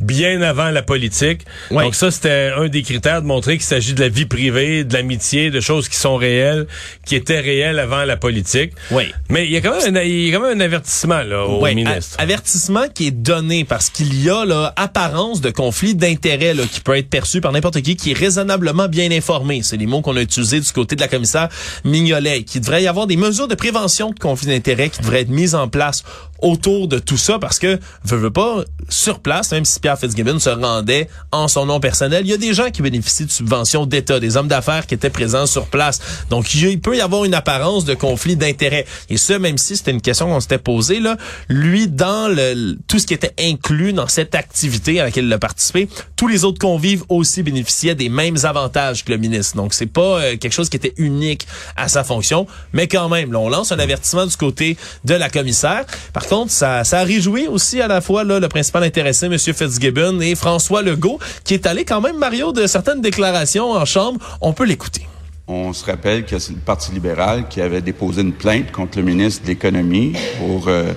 bien 0.00 0.42
avant 0.42 0.70
la 0.70 0.82
politique. 0.82 1.42
Donc 1.70 1.94
ça, 1.94 2.10
c'était 2.10 2.52
un 2.56 2.68
des 2.68 2.82
critères 2.82 3.22
de 3.22 3.26
montrer 3.26 3.56
qu'il 3.56 3.66
s'agit 3.66 3.94
de 3.94 4.00
la 4.00 4.08
vie 4.08 4.26
privée, 4.26 4.84
de 4.84 4.92
l'amitié, 4.92 5.50
de 5.50 5.60
choses 5.60 5.88
qui 5.88 5.96
sont 5.96 6.16
réelles, 6.16 6.66
qui 7.06 7.16
étaient 7.16 7.40
réelles 7.40 7.78
avant 7.78 8.04
la 8.04 8.16
politique. 8.16 8.72
Oui. 8.90 9.04
Mais 9.28 9.46
il 9.46 9.52
y 9.52 9.56
a 9.56 9.60
quand 9.60 9.76
même 9.76 9.96
un, 9.96 10.02
il 10.02 10.28
y 10.28 10.34
a 10.34 10.36
quand 10.36 10.46
même 10.46 10.58
un 10.58 10.64
avertissement 10.64 11.22
là, 11.22 11.44
au 11.44 11.64
ministre. 11.64 12.16
avertissement 12.18 12.88
qui 12.92 13.08
est 13.08 13.10
donné 13.10 13.64
parce 13.64 13.90
qu'il 13.90 14.22
y 14.22 14.30
a 14.30 14.44
là 14.44 14.72
apparence 14.76 15.40
de 15.40 15.50
conflit 15.50 15.94
d'intérêts 15.94 16.54
qui 16.70 16.80
peut 16.80 16.96
être 16.96 17.08
perçu 17.08 17.40
par 17.40 17.52
n'importe 17.52 17.80
qui, 17.82 17.96
qui 17.96 18.12
est 18.12 18.18
raisonnable 18.18 18.69
bien 18.88 19.10
informé. 19.10 19.62
C'est 19.62 19.76
les 19.76 19.86
mots 19.86 20.00
qu'on 20.00 20.16
a 20.16 20.22
utilisés 20.22 20.60
du 20.60 20.72
côté 20.72 20.96
de 20.96 21.00
la 21.00 21.08
commissaire 21.08 21.48
Mignolet. 21.84 22.42
Qu'il 22.44 22.60
devrait 22.60 22.82
y 22.82 22.88
avoir 22.88 23.06
des 23.06 23.16
mesures 23.16 23.48
de 23.48 23.54
prévention 23.54 24.10
de 24.10 24.18
conflit 24.18 24.48
d'intérêts 24.48 24.90
qui 24.90 25.00
devraient 25.00 25.22
être 25.22 25.30
mises 25.30 25.54
en 25.54 25.68
place 25.68 26.02
autour 26.42 26.88
de 26.88 26.98
tout 26.98 27.16
ça 27.16 27.38
parce 27.38 27.58
que 27.58 27.78
veut, 28.04 28.16
veut 28.16 28.30
pas 28.30 28.64
sur 28.88 29.20
place 29.20 29.52
même 29.52 29.64
si 29.64 29.78
Pierre 29.80 29.98
Fitzgibbon 29.98 30.38
se 30.38 30.50
rendait 30.50 31.08
en 31.32 31.48
son 31.48 31.66
nom 31.66 31.80
personnel 31.80 32.22
il 32.24 32.30
y 32.30 32.32
a 32.32 32.38
des 32.38 32.54
gens 32.54 32.70
qui 32.70 32.82
bénéficient 32.82 33.26
de 33.26 33.30
subventions 33.30 33.86
d'État 33.86 34.20
des 34.20 34.36
hommes 34.36 34.48
d'affaires 34.48 34.86
qui 34.86 34.94
étaient 34.94 35.10
présents 35.10 35.46
sur 35.46 35.66
place 35.66 36.00
donc 36.30 36.54
il 36.54 36.80
peut 36.80 36.96
y 36.96 37.00
avoir 37.00 37.24
une 37.24 37.34
apparence 37.34 37.84
de 37.84 37.94
conflit 37.94 38.36
d'intérêts 38.36 38.86
et 39.08 39.16
ce 39.16 39.34
même 39.34 39.58
si 39.58 39.76
c'était 39.76 39.90
une 39.90 40.00
question 40.00 40.26
qu'on 40.26 40.40
s'était 40.40 40.58
posée 40.58 41.00
là 41.00 41.16
lui 41.48 41.88
dans 41.88 42.34
le 42.34 42.76
tout 42.88 42.98
ce 42.98 43.06
qui 43.06 43.14
était 43.14 43.34
inclus 43.38 43.92
dans 43.92 44.08
cette 44.08 44.34
activité 44.34 45.00
à 45.00 45.04
laquelle 45.04 45.26
il 45.26 45.32
a 45.32 45.38
participé 45.38 45.88
tous 46.16 46.28
les 46.28 46.44
autres 46.44 46.58
convives 46.58 47.04
aussi 47.08 47.42
bénéficiaient 47.42 47.94
des 47.94 48.08
mêmes 48.08 48.38
avantages 48.44 48.59
que 48.68 49.10
le 49.10 49.16
ministre 49.16 49.56
donc 49.56 49.74
c'est 49.74 49.86
pas 49.86 50.20
euh, 50.20 50.36
quelque 50.36 50.52
chose 50.52 50.68
qui 50.68 50.76
était 50.76 50.94
unique 50.96 51.46
à 51.76 51.88
sa 51.88 52.04
fonction 52.04 52.46
mais 52.72 52.88
quand 52.88 53.08
même 53.08 53.34
on 53.34 53.48
lance 53.48 53.72
un 53.72 53.78
avertissement 53.78 54.26
du 54.26 54.36
côté 54.36 54.76
de 55.04 55.14
la 55.14 55.30
commissaire 55.30 55.84
par 56.12 56.26
contre, 56.26 56.50
ça, 56.50 56.80
a 56.80 57.04
réjoui 57.04 57.46
aussi 57.46 57.80
à 57.80 57.88
la 57.88 58.00
fois 58.00 58.24
le 58.24 58.48
principal 58.48 58.82
intéressé, 58.82 59.26
M. 59.26 59.38
Fitzgibbon, 59.38 60.20
et 60.20 60.34
François 60.34 60.82
Legault, 60.82 61.18
qui 61.44 61.54
est 61.54 61.66
allé 61.66 61.84
quand 61.84 62.00
même, 62.00 62.18
Mario, 62.18 62.52
de 62.52 62.66
certaines 62.66 63.00
déclarations 63.00 63.72
en 63.72 63.84
Chambre. 63.84 64.20
On 64.40 64.52
peut 64.52 64.64
l'écouter. 64.64 65.06
On 65.46 65.72
se 65.72 65.84
rappelle 65.84 66.24
que 66.24 66.38
c'est 66.38 66.52
le 66.52 66.58
Parti 66.58 66.92
libéral 66.92 67.48
qui 67.48 67.60
avait 67.60 67.80
déposé 67.80 68.22
une 68.22 68.32
plainte 68.32 68.70
contre 68.70 68.98
le 68.98 69.04
ministre 69.04 69.42
de 69.42 69.48
l'Économie 69.48 70.12
pour 70.38 70.68
euh, 70.68 70.92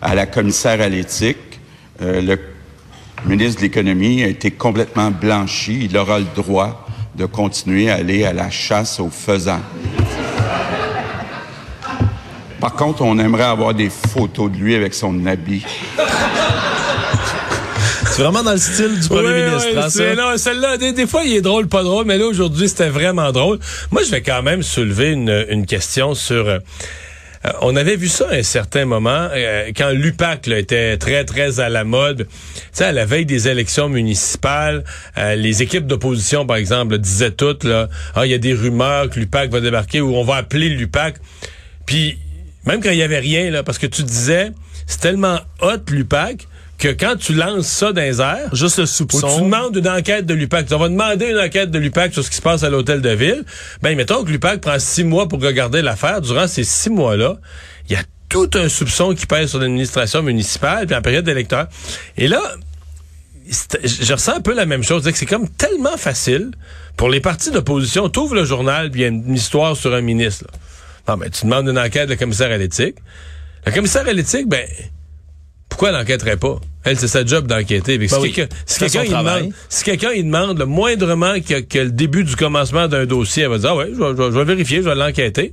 à 0.00 0.14
la 0.14 0.26
commissaire 0.26 0.80
à 0.80 0.88
l'éthique. 0.88 1.38
Euh, 2.02 2.20
le 2.20 2.38
ministre 3.28 3.60
de 3.60 3.66
l'Économie 3.66 4.22
a 4.22 4.28
été 4.28 4.52
complètement 4.52 5.10
blanchi. 5.10 5.86
Il 5.90 5.96
aura 5.96 6.20
le 6.20 6.26
droit 6.36 6.85
de 7.16 7.24
continuer 7.26 7.90
à 7.90 7.94
aller 7.96 8.24
à 8.24 8.32
la 8.32 8.50
chasse 8.50 9.00
aux 9.00 9.10
faisans. 9.10 9.60
Par 12.60 12.72
contre, 12.74 13.02
on 13.02 13.18
aimerait 13.18 13.44
avoir 13.44 13.74
des 13.74 13.90
photos 13.90 14.50
de 14.50 14.56
lui 14.56 14.74
avec 14.74 14.94
son 14.94 15.26
habit. 15.26 15.64
C'est 18.10 18.22
vraiment 18.22 18.42
dans 18.42 18.52
le 18.52 18.58
style 18.58 18.98
du 18.98 19.08
premier 19.08 19.28
Oui, 19.28 19.42
ministre. 19.42 19.68
oui, 19.72 19.78
hein, 19.78 19.88
c'est- 19.90 20.14
ça? 20.16 20.22
non, 20.22 20.36
celle-là, 20.38 20.78
des, 20.78 20.92
des 20.92 21.06
fois, 21.06 21.22
il 21.24 21.34
est 21.34 21.42
drôle, 21.42 21.66
pas 21.68 21.82
drôle, 21.82 22.06
mais 22.06 22.16
là, 22.16 22.24
aujourd'hui, 22.26 22.66
c'était 22.68 22.88
vraiment 22.88 23.30
drôle. 23.30 23.58
Moi, 23.90 24.02
je 24.04 24.10
vais 24.10 24.22
quand 24.22 24.42
même 24.42 24.62
soulever 24.62 25.12
une, 25.12 25.44
une 25.50 25.66
question 25.66 26.14
sur... 26.14 26.46
euh, 27.46 27.50
on 27.62 27.76
avait 27.76 27.96
vu 27.96 28.08
ça 28.08 28.28
à 28.30 28.34
un 28.34 28.42
certain 28.42 28.84
moment, 28.84 29.28
euh, 29.32 29.70
quand 29.76 29.90
l'UPAC 29.90 30.48
était 30.48 30.96
très, 30.96 31.24
très 31.24 31.60
à 31.60 31.68
la 31.68 31.84
mode. 31.84 32.26
Tu 32.28 32.62
sais, 32.72 32.84
à 32.84 32.92
la 32.92 33.04
veille 33.04 33.26
des 33.26 33.48
élections 33.48 33.88
municipales, 33.88 34.84
euh, 35.16 35.34
les 35.34 35.62
équipes 35.62 35.86
d'opposition, 35.86 36.46
par 36.46 36.56
exemple, 36.56 36.98
disaient 36.98 37.30
toutes, 37.30 37.64
là, 37.64 37.88
ah, 38.14 38.26
il 38.26 38.30
y 38.30 38.34
a 38.34 38.38
des 38.38 38.54
rumeurs 38.54 39.10
que 39.10 39.20
l'UPAC 39.20 39.50
va 39.50 39.60
débarquer 39.60 40.00
ou 40.00 40.14
on 40.16 40.24
va 40.24 40.36
appeler 40.36 40.68
l'UPAC. 40.68 41.16
Puis, 41.84 42.18
même 42.64 42.82
quand 42.82 42.90
il 42.90 42.98
y 42.98 43.02
avait 43.02 43.20
rien, 43.20 43.50
là, 43.50 43.62
parce 43.62 43.78
que 43.78 43.86
tu 43.86 44.02
disais, 44.02 44.50
c'est 44.86 45.00
tellement 45.00 45.38
hot, 45.60 45.90
l'UPAC, 45.90 46.48
que 46.78 46.88
quand 46.88 47.16
tu 47.16 47.32
lances 47.34 47.66
ça 47.66 47.92
dans 47.92 48.02
les 48.02 48.20
airs, 48.20 48.54
Juste 48.54 48.78
le 48.78 48.84
ou 48.84 48.86
soupçon. 48.86 49.36
tu 49.38 49.42
demandes 49.44 49.76
une 49.76 49.88
enquête 49.88 50.26
de 50.26 50.34
l'UPAC. 50.34 50.66
On 50.72 50.78
va 50.78 50.88
demander 50.88 51.26
une 51.30 51.38
enquête 51.38 51.70
de 51.70 51.78
l'UPAC 51.78 52.12
sur 52.12 52.22
ce 52.24 52.30
qui 52.30 52.36
se 52.36 52.42
passe 52.42 52.62
à 52.62 52.70
l'hôtel 52.70 53.00
de 53.00 53.10
ville. 53.10 53.44
Ben, 53.82 53.96
mettons 53.96 54.24
que 54.24 54.30
l'UPAC 54.30 54.60
prend 54.60 54.78
six 54.78 55.04
mois 55.04 55.26
pour 55.28 55.40
regarder 55.42 55.80
l'affaire. 55.82 56.20
Durant 56.20 56.46
ces 56.46 56.64
six 56.64 56.90
mois-là, 56.90 57.38
il 57.88 57.92
y 57.92 57.96
a 57.96 58.02
tout 58.28 58.50
un 58.54 58.68
soupçon 58.68 59.14
qui 59.14 59.24
pèse 59.26 59.50
sur 59.50 59.58
l'administration 59.60 60.22
municipale, 60.22 60.86
puis 60.86 60.96
en 60.96 61.00
période 61.02 61.24
d'électeur. 61.24 61.68
Et 62.18 62.28
là, 62.28 62.42
je 63.48 64.12
ressens 64.12 64.36
un 64.36 64.40
peu 64.40 64.54
la 64.54 64.66
même 64.66 64.82
chose. 64.82 65.02
C'est 65.04 65.12
que 65.12 65.18
c'est 65.18 65.26
comme 65.26 65.48
tellement 65.48 65.96
facile 65.96 66.50
pour 66.96 67.08
les 67.08 67.20
partis 67.20 67.50
d'opposition. 67.50 68.08
Tu 68.08 68.18
ouvres 68.18 68.34
le 68.34 68.44
journal, 68.44 68.90
puis 68.90 69.00
il 69.00 69.04
y 69.04 69.06
a 69.06 69.08
une 69.08 69.34
histoire 69.34 69.76
sur 69.76 69.94
un 69.94 70.00
ministre. 70.00 70.44
là. 70.50 70.58
Non, 71.08 71.16
mais 71.16 71.30
tu 71.30 71.44
demandes 71.44 71.68
une 71.68 71.78
enquête 71.78 72.08
de 72.08 72.16
commissaire 72.16 72.50
à 72.50 72.56
l'éthique. 72.58 72.96
Le 73.64 73.72
commissaire 73.72 74.06
à 74.08 74.12
l'éthique, 74.12 74.48
ben, 74.48 74.66
pourquoi 75.76 75.90
elle 75.90 75.96
n'enquêterait 75.96 76.38
pas? 76.38 76.58
Elle, 76.86 76.96
c'est 76.98 77.08
sa 77.08 77.26
job 77.26 77.48
d'enquêter. 77.48 77.98
Ben 77.98 78.08
si 78.08 78.14
oui. 78.14 78.32
quelqu'un 78.32 78.54
si 78.64 78.78
travail. 79.10 79.40
demande, 79.40 79.52
si 79.68 79.90
il 79.90 80.24
demande 80.24 80.58
le 80.58 80.66
moindrement 80.66 81.34
que, 81.40 81.60
que 81.60 81.80
le 81.80 81.90
début 81.90 82.22
du 82.22 82.36
commencement 82.36 82.86
d'un 82.86 83.06
dossier, 83.06 83.42
elle 83.42 83.50
va 83.50 83.58
dire, 83.58 83.70
ah 83.70 83.76
ouais, 83.76 83.90
je 83.92 83.98
vais, 84.00 84.14
je 84.16 84.38
vais- 84.38 84.44
vérifier, 84.44 84.78
je 84.78 84.88
vais 84.88 84.94
l'enquêter. 84.94 85.52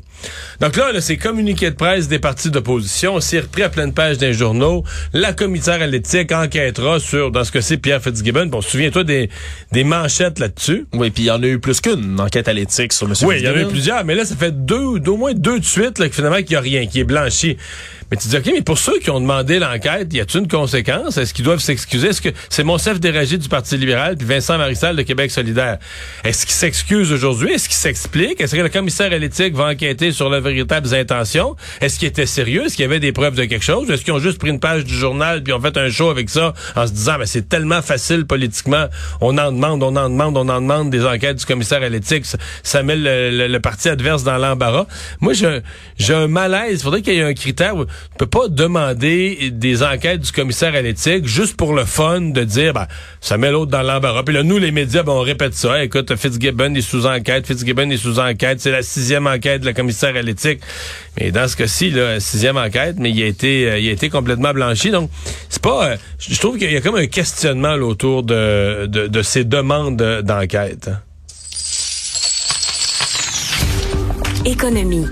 Donc 0.61 0.75
là, 0.75 0.91
là 0.91 1.01
c'est 1.01 1.17
communiqué 1.17 1.71
de 1.71 1.75
presse 1.75 2.07
des 2.07 2.19
partis 2.19 2.51
d'opposition, 2.51 3.19
c'est 3.19 3.39
repris 3.39 3.63
à 3.63 3.69
pleine 3.69 3.93
page 3.93 4.19
des 4.19 4.33
journaux. 4.33 4.83
La 5.12 5.34
commissaire 5.34 5.81
à 5.81 5.88
l'éthique 5.88 6.31
enquêtera 6.31 6.99
sur, 6.99 7.31
dans 7.31 7.43
ce 7.43 7.51
que 7.51 7.62
c'est 7.62 7.77
Pierre 7.77 8.01
Fitzgibbon. 8.01 8.45
Bon, 8.45 8.62
souviens-toi 8.62 9.03
des, 9.03 9.29
des 9.71 9.84
manchettes 9.84 10.38
là-dessus. 10.38 10.86
Oui, 10.93 11.10
puis 11.10 11.23
il 11.23 11.27
y 11.27 11.31
en 11.31 11.41
a 11.41 11.47
eu 11.47 11.60
plus 11.60 11.81
qu'une 11.81 12.19
enquête 12.19 12.47
à 12.47 12.53
l'éthique 12.53 12.93
sur 12.93 13.08
M. 13.08 13.15
Oui, 13.23 13.38
il 13.39 13.45
y 13.45 13.49
en 13.49 13.53
a 13.55 13.62
eu 13.62 13.67
plusieurs, 13.67 14.05
mais 14.05 14.13
là, 14.13 14.23
ça 14.23 14.36
fait 14.36 14.65
deux, 14.65 14.99
d'au 14.99 15.17
moins 15.17 15.34
deux 15.34 15.60
de 15.60 15.65
suite, 15.65 15.97
là, 15.97 16.08
que 16.08 16.13
finalement, 16.15 16.38
qu'il 16.38 16.49
n'y 16.51 16.55
a 16.58 16.62
rien, 16.62 16.86
qui 16.86 16.99
est 16.99 17.03
blanchi. 17.05 17.58
Mais 18.12 18.17
tu 18.17 18.27
dis, 18.27 18.38
OK, 18.38 18.45
mais 18.45 18.62
pour 18.62 18.77
ceux 18.77 18.99
qui 18.99 19.10
ont 19.10 19.19
demandé 19.19 19.58
l'enquête, 19.58 20.13
y 20.13 20.19
a-t-il 20.19 20.41
une 20.41 20.47
conséquence? 20.47 21.17
Est-ce 21.23 21.33
qu'ils 21.33 21.45
doivent 21.45 21.59
s'excuser? 21.59 22.09
Est-ce 22.09 22.21
que 22.21 22.29
c'est 22.49 22.63
Monsef 22.63 22.99
Déragé 22.99 23.38
du 23.38 23.49
Parti 23.49 23.77
libéral 23.77 24.17
puis 24.17 24.27
Vincent 24.27 24.57
Marissal 24.57 24.95
de 24.95 25.01
Québec 25.01 25.31
solidaire? 25.31 25.77
Est-ce 26.23 26.45
qu'ils 26.45 26.53
s'excusent 26.55 27.12
aujourd'hui? 27.12 27.53
Est-ce 27.53 27.67
qu'ils 27.67 27.77
s'expliquent? 27.77 28.39
Est-ce 28.41 28.55
que 28.55 28.62
le 28.62 28.69
commissaire 28.69 29.12
à 29.12 29.17
l'éthique 29.17 29.55
va 29.55 29.65
enquêter 29.67 30.12
sur 30.12 30.29
leurs 30.29 30.41
véritables 30.41 30.93
intentions? 30.93 31.55
Est-ce 31.81 31.97
qu'ils 31.97 32.09
étaient 32.09 32.25
sérieux? 32.25 32.65
Est-ce 32.65 32.75
qu'il 32.75 32.83
y 32.83 32.86
avait 32.86 32.99
des 32.99 33.12
preuves 33.12 33.36
de 33.36 33.45
quelque 33.45 33.63
chose? 33.63 33.89
Est-ce 33.89 34.03
qu'ils 34.03 34.13
ont 34.13 34.19
juste 34.19 34.38
pris 34.38 34.49
une 34.49 34.59
page 34.59 34.83
du 34.83 34.93
journal 34.93 35.41
puis 35.43 35.53
ont 35.53 35.62
fait 35.62 35.77
un 35.77 35.89
show 35.89 36.09
avec 36.09 36.29
ça 36.29 36.53
en 36.75 36.86
se 36.88 36.91
disant, 36.91 37.15
mais 37.19 37.25
c'est 37.25 37.47
tellement 37.47 37.81
facile 37.81 38.25
politiquement. 38.25 38.88
On 39.21 39.38
en 39.38 39.51
demande, 39.51 39.81
on 39.81 39.95
en 39.95 40.09
demande, 40.09 40.36
on 40.38 40.49
en 40.49 40.59
demande 40.62 40.89
des 40.89 41.05
enquêtes 41.05 41.38
du 41.38 41.45
commissaire 41.45 41.81
à 41.83 41.89
l'éthique. 41.89 42.25
Ça, 42.63 42.83
met 42.83 42.95
le, 42.97 43.57
parti 43.59 43.88
adverse 43.88 44.23
dans 44.23 44.38
l'embarras. 44.38 44.88
Moi, 45.21 45.33
j'ai 45.33 46.13
un- 46.13 46.27
malaise. 46.27 46.83
Faudrait 46.83 47.01
qu'il 47.01 47.13
y 47.13 47.19
ait 47.19 47.23
un 47.23 47.33
critère. 47.33 47.75
où 47.77 47.81
On 47.81 48.17
peut 48.17 48.25
pas 48.25 48.47
demander 48.49 49.49
des 49.51 49.83
enquêtes 49.83 50.21
du 50.21 50.31
commissaire 50.31 50.73
à 50.75 50.81
l'éthique 50.81 51.12
juste 51.23 51.56
pour 51.58 51.73
le 51.73 51.86
fun 51.86 52.21
de 52.21 52.43
dire, 52.43 52.73
ben, 52.73 52.88
ça 53.21 53.38
met 53.38 53.52
l'autre 53.52 53.71
dans 53.71 53.82
l'embarras. 53.82 54.23
Puis 54.23 54.34
là, 54.34 54.43
nous, 54.43 54.58
les 54.58 54.71
médias, 54.71 55.04
ben, 55.04 55.12
on 55.13 55.21
répète 55.21 55.54
ça. 55.54 55.84
Écoute, 55.84 56.15
Fitzgibbon 56.15 56.73
est 56.76 56.82
sous 56.82 57.06
enquête, 57.06 57.45
Fitzgibbon 57.45 57.89
est 57.89 57.97
sous 57.97 58.19
enquête. 58.19 58.60
C'est 58.62 58.71
la 58.71 58.82
sixième 58.82 59.28
enquête 59.28 59.62
de 59.62 59.65
la 59.65 59.73
commissaire 59.73 60.15
à 60.15 60.21
l'éthique. 60.21 60.62
Mais 61.19 61.32
dans 61.32 61.47
ce 61.47 61.56
cas-ci, 61.56 61.91
là, 61.91 62.19
sixième 62.19 62.58
enquête, 62.58 62.95
mais 62.99 63.12
il 63.12 63.21
a 63.21 63.28
été, 63.28 63.69
euh, 63.69 63.80
il 63.80 63.89
a 63.89 63.91
été 63.91 64.10
complètement 64.10 64.52
blanchi. 64.54 64.89
Donc, 64.91 65.10
c'est 65.49 65.62
pas, 65.62 65.89
euh, 65.89 65.95
je 66.17 66.39
trouve 66.39 66.58
qu'il 66.58 66.71
y 66.71 66.78
a 66.78 66.82
comme 66.82 66.95
un 66.95 67.08
questionnement 67.08 67.73
autour 67.76 68.23
de, 68.23 68.88
de, 68.88 69.21
ces 69.21 69.43
demandes 69.43 69.97
de- 69.97 70.21
d'enquête. 70.21 70.89
hein. 70.89 70.99
Économie. 74.45 75.06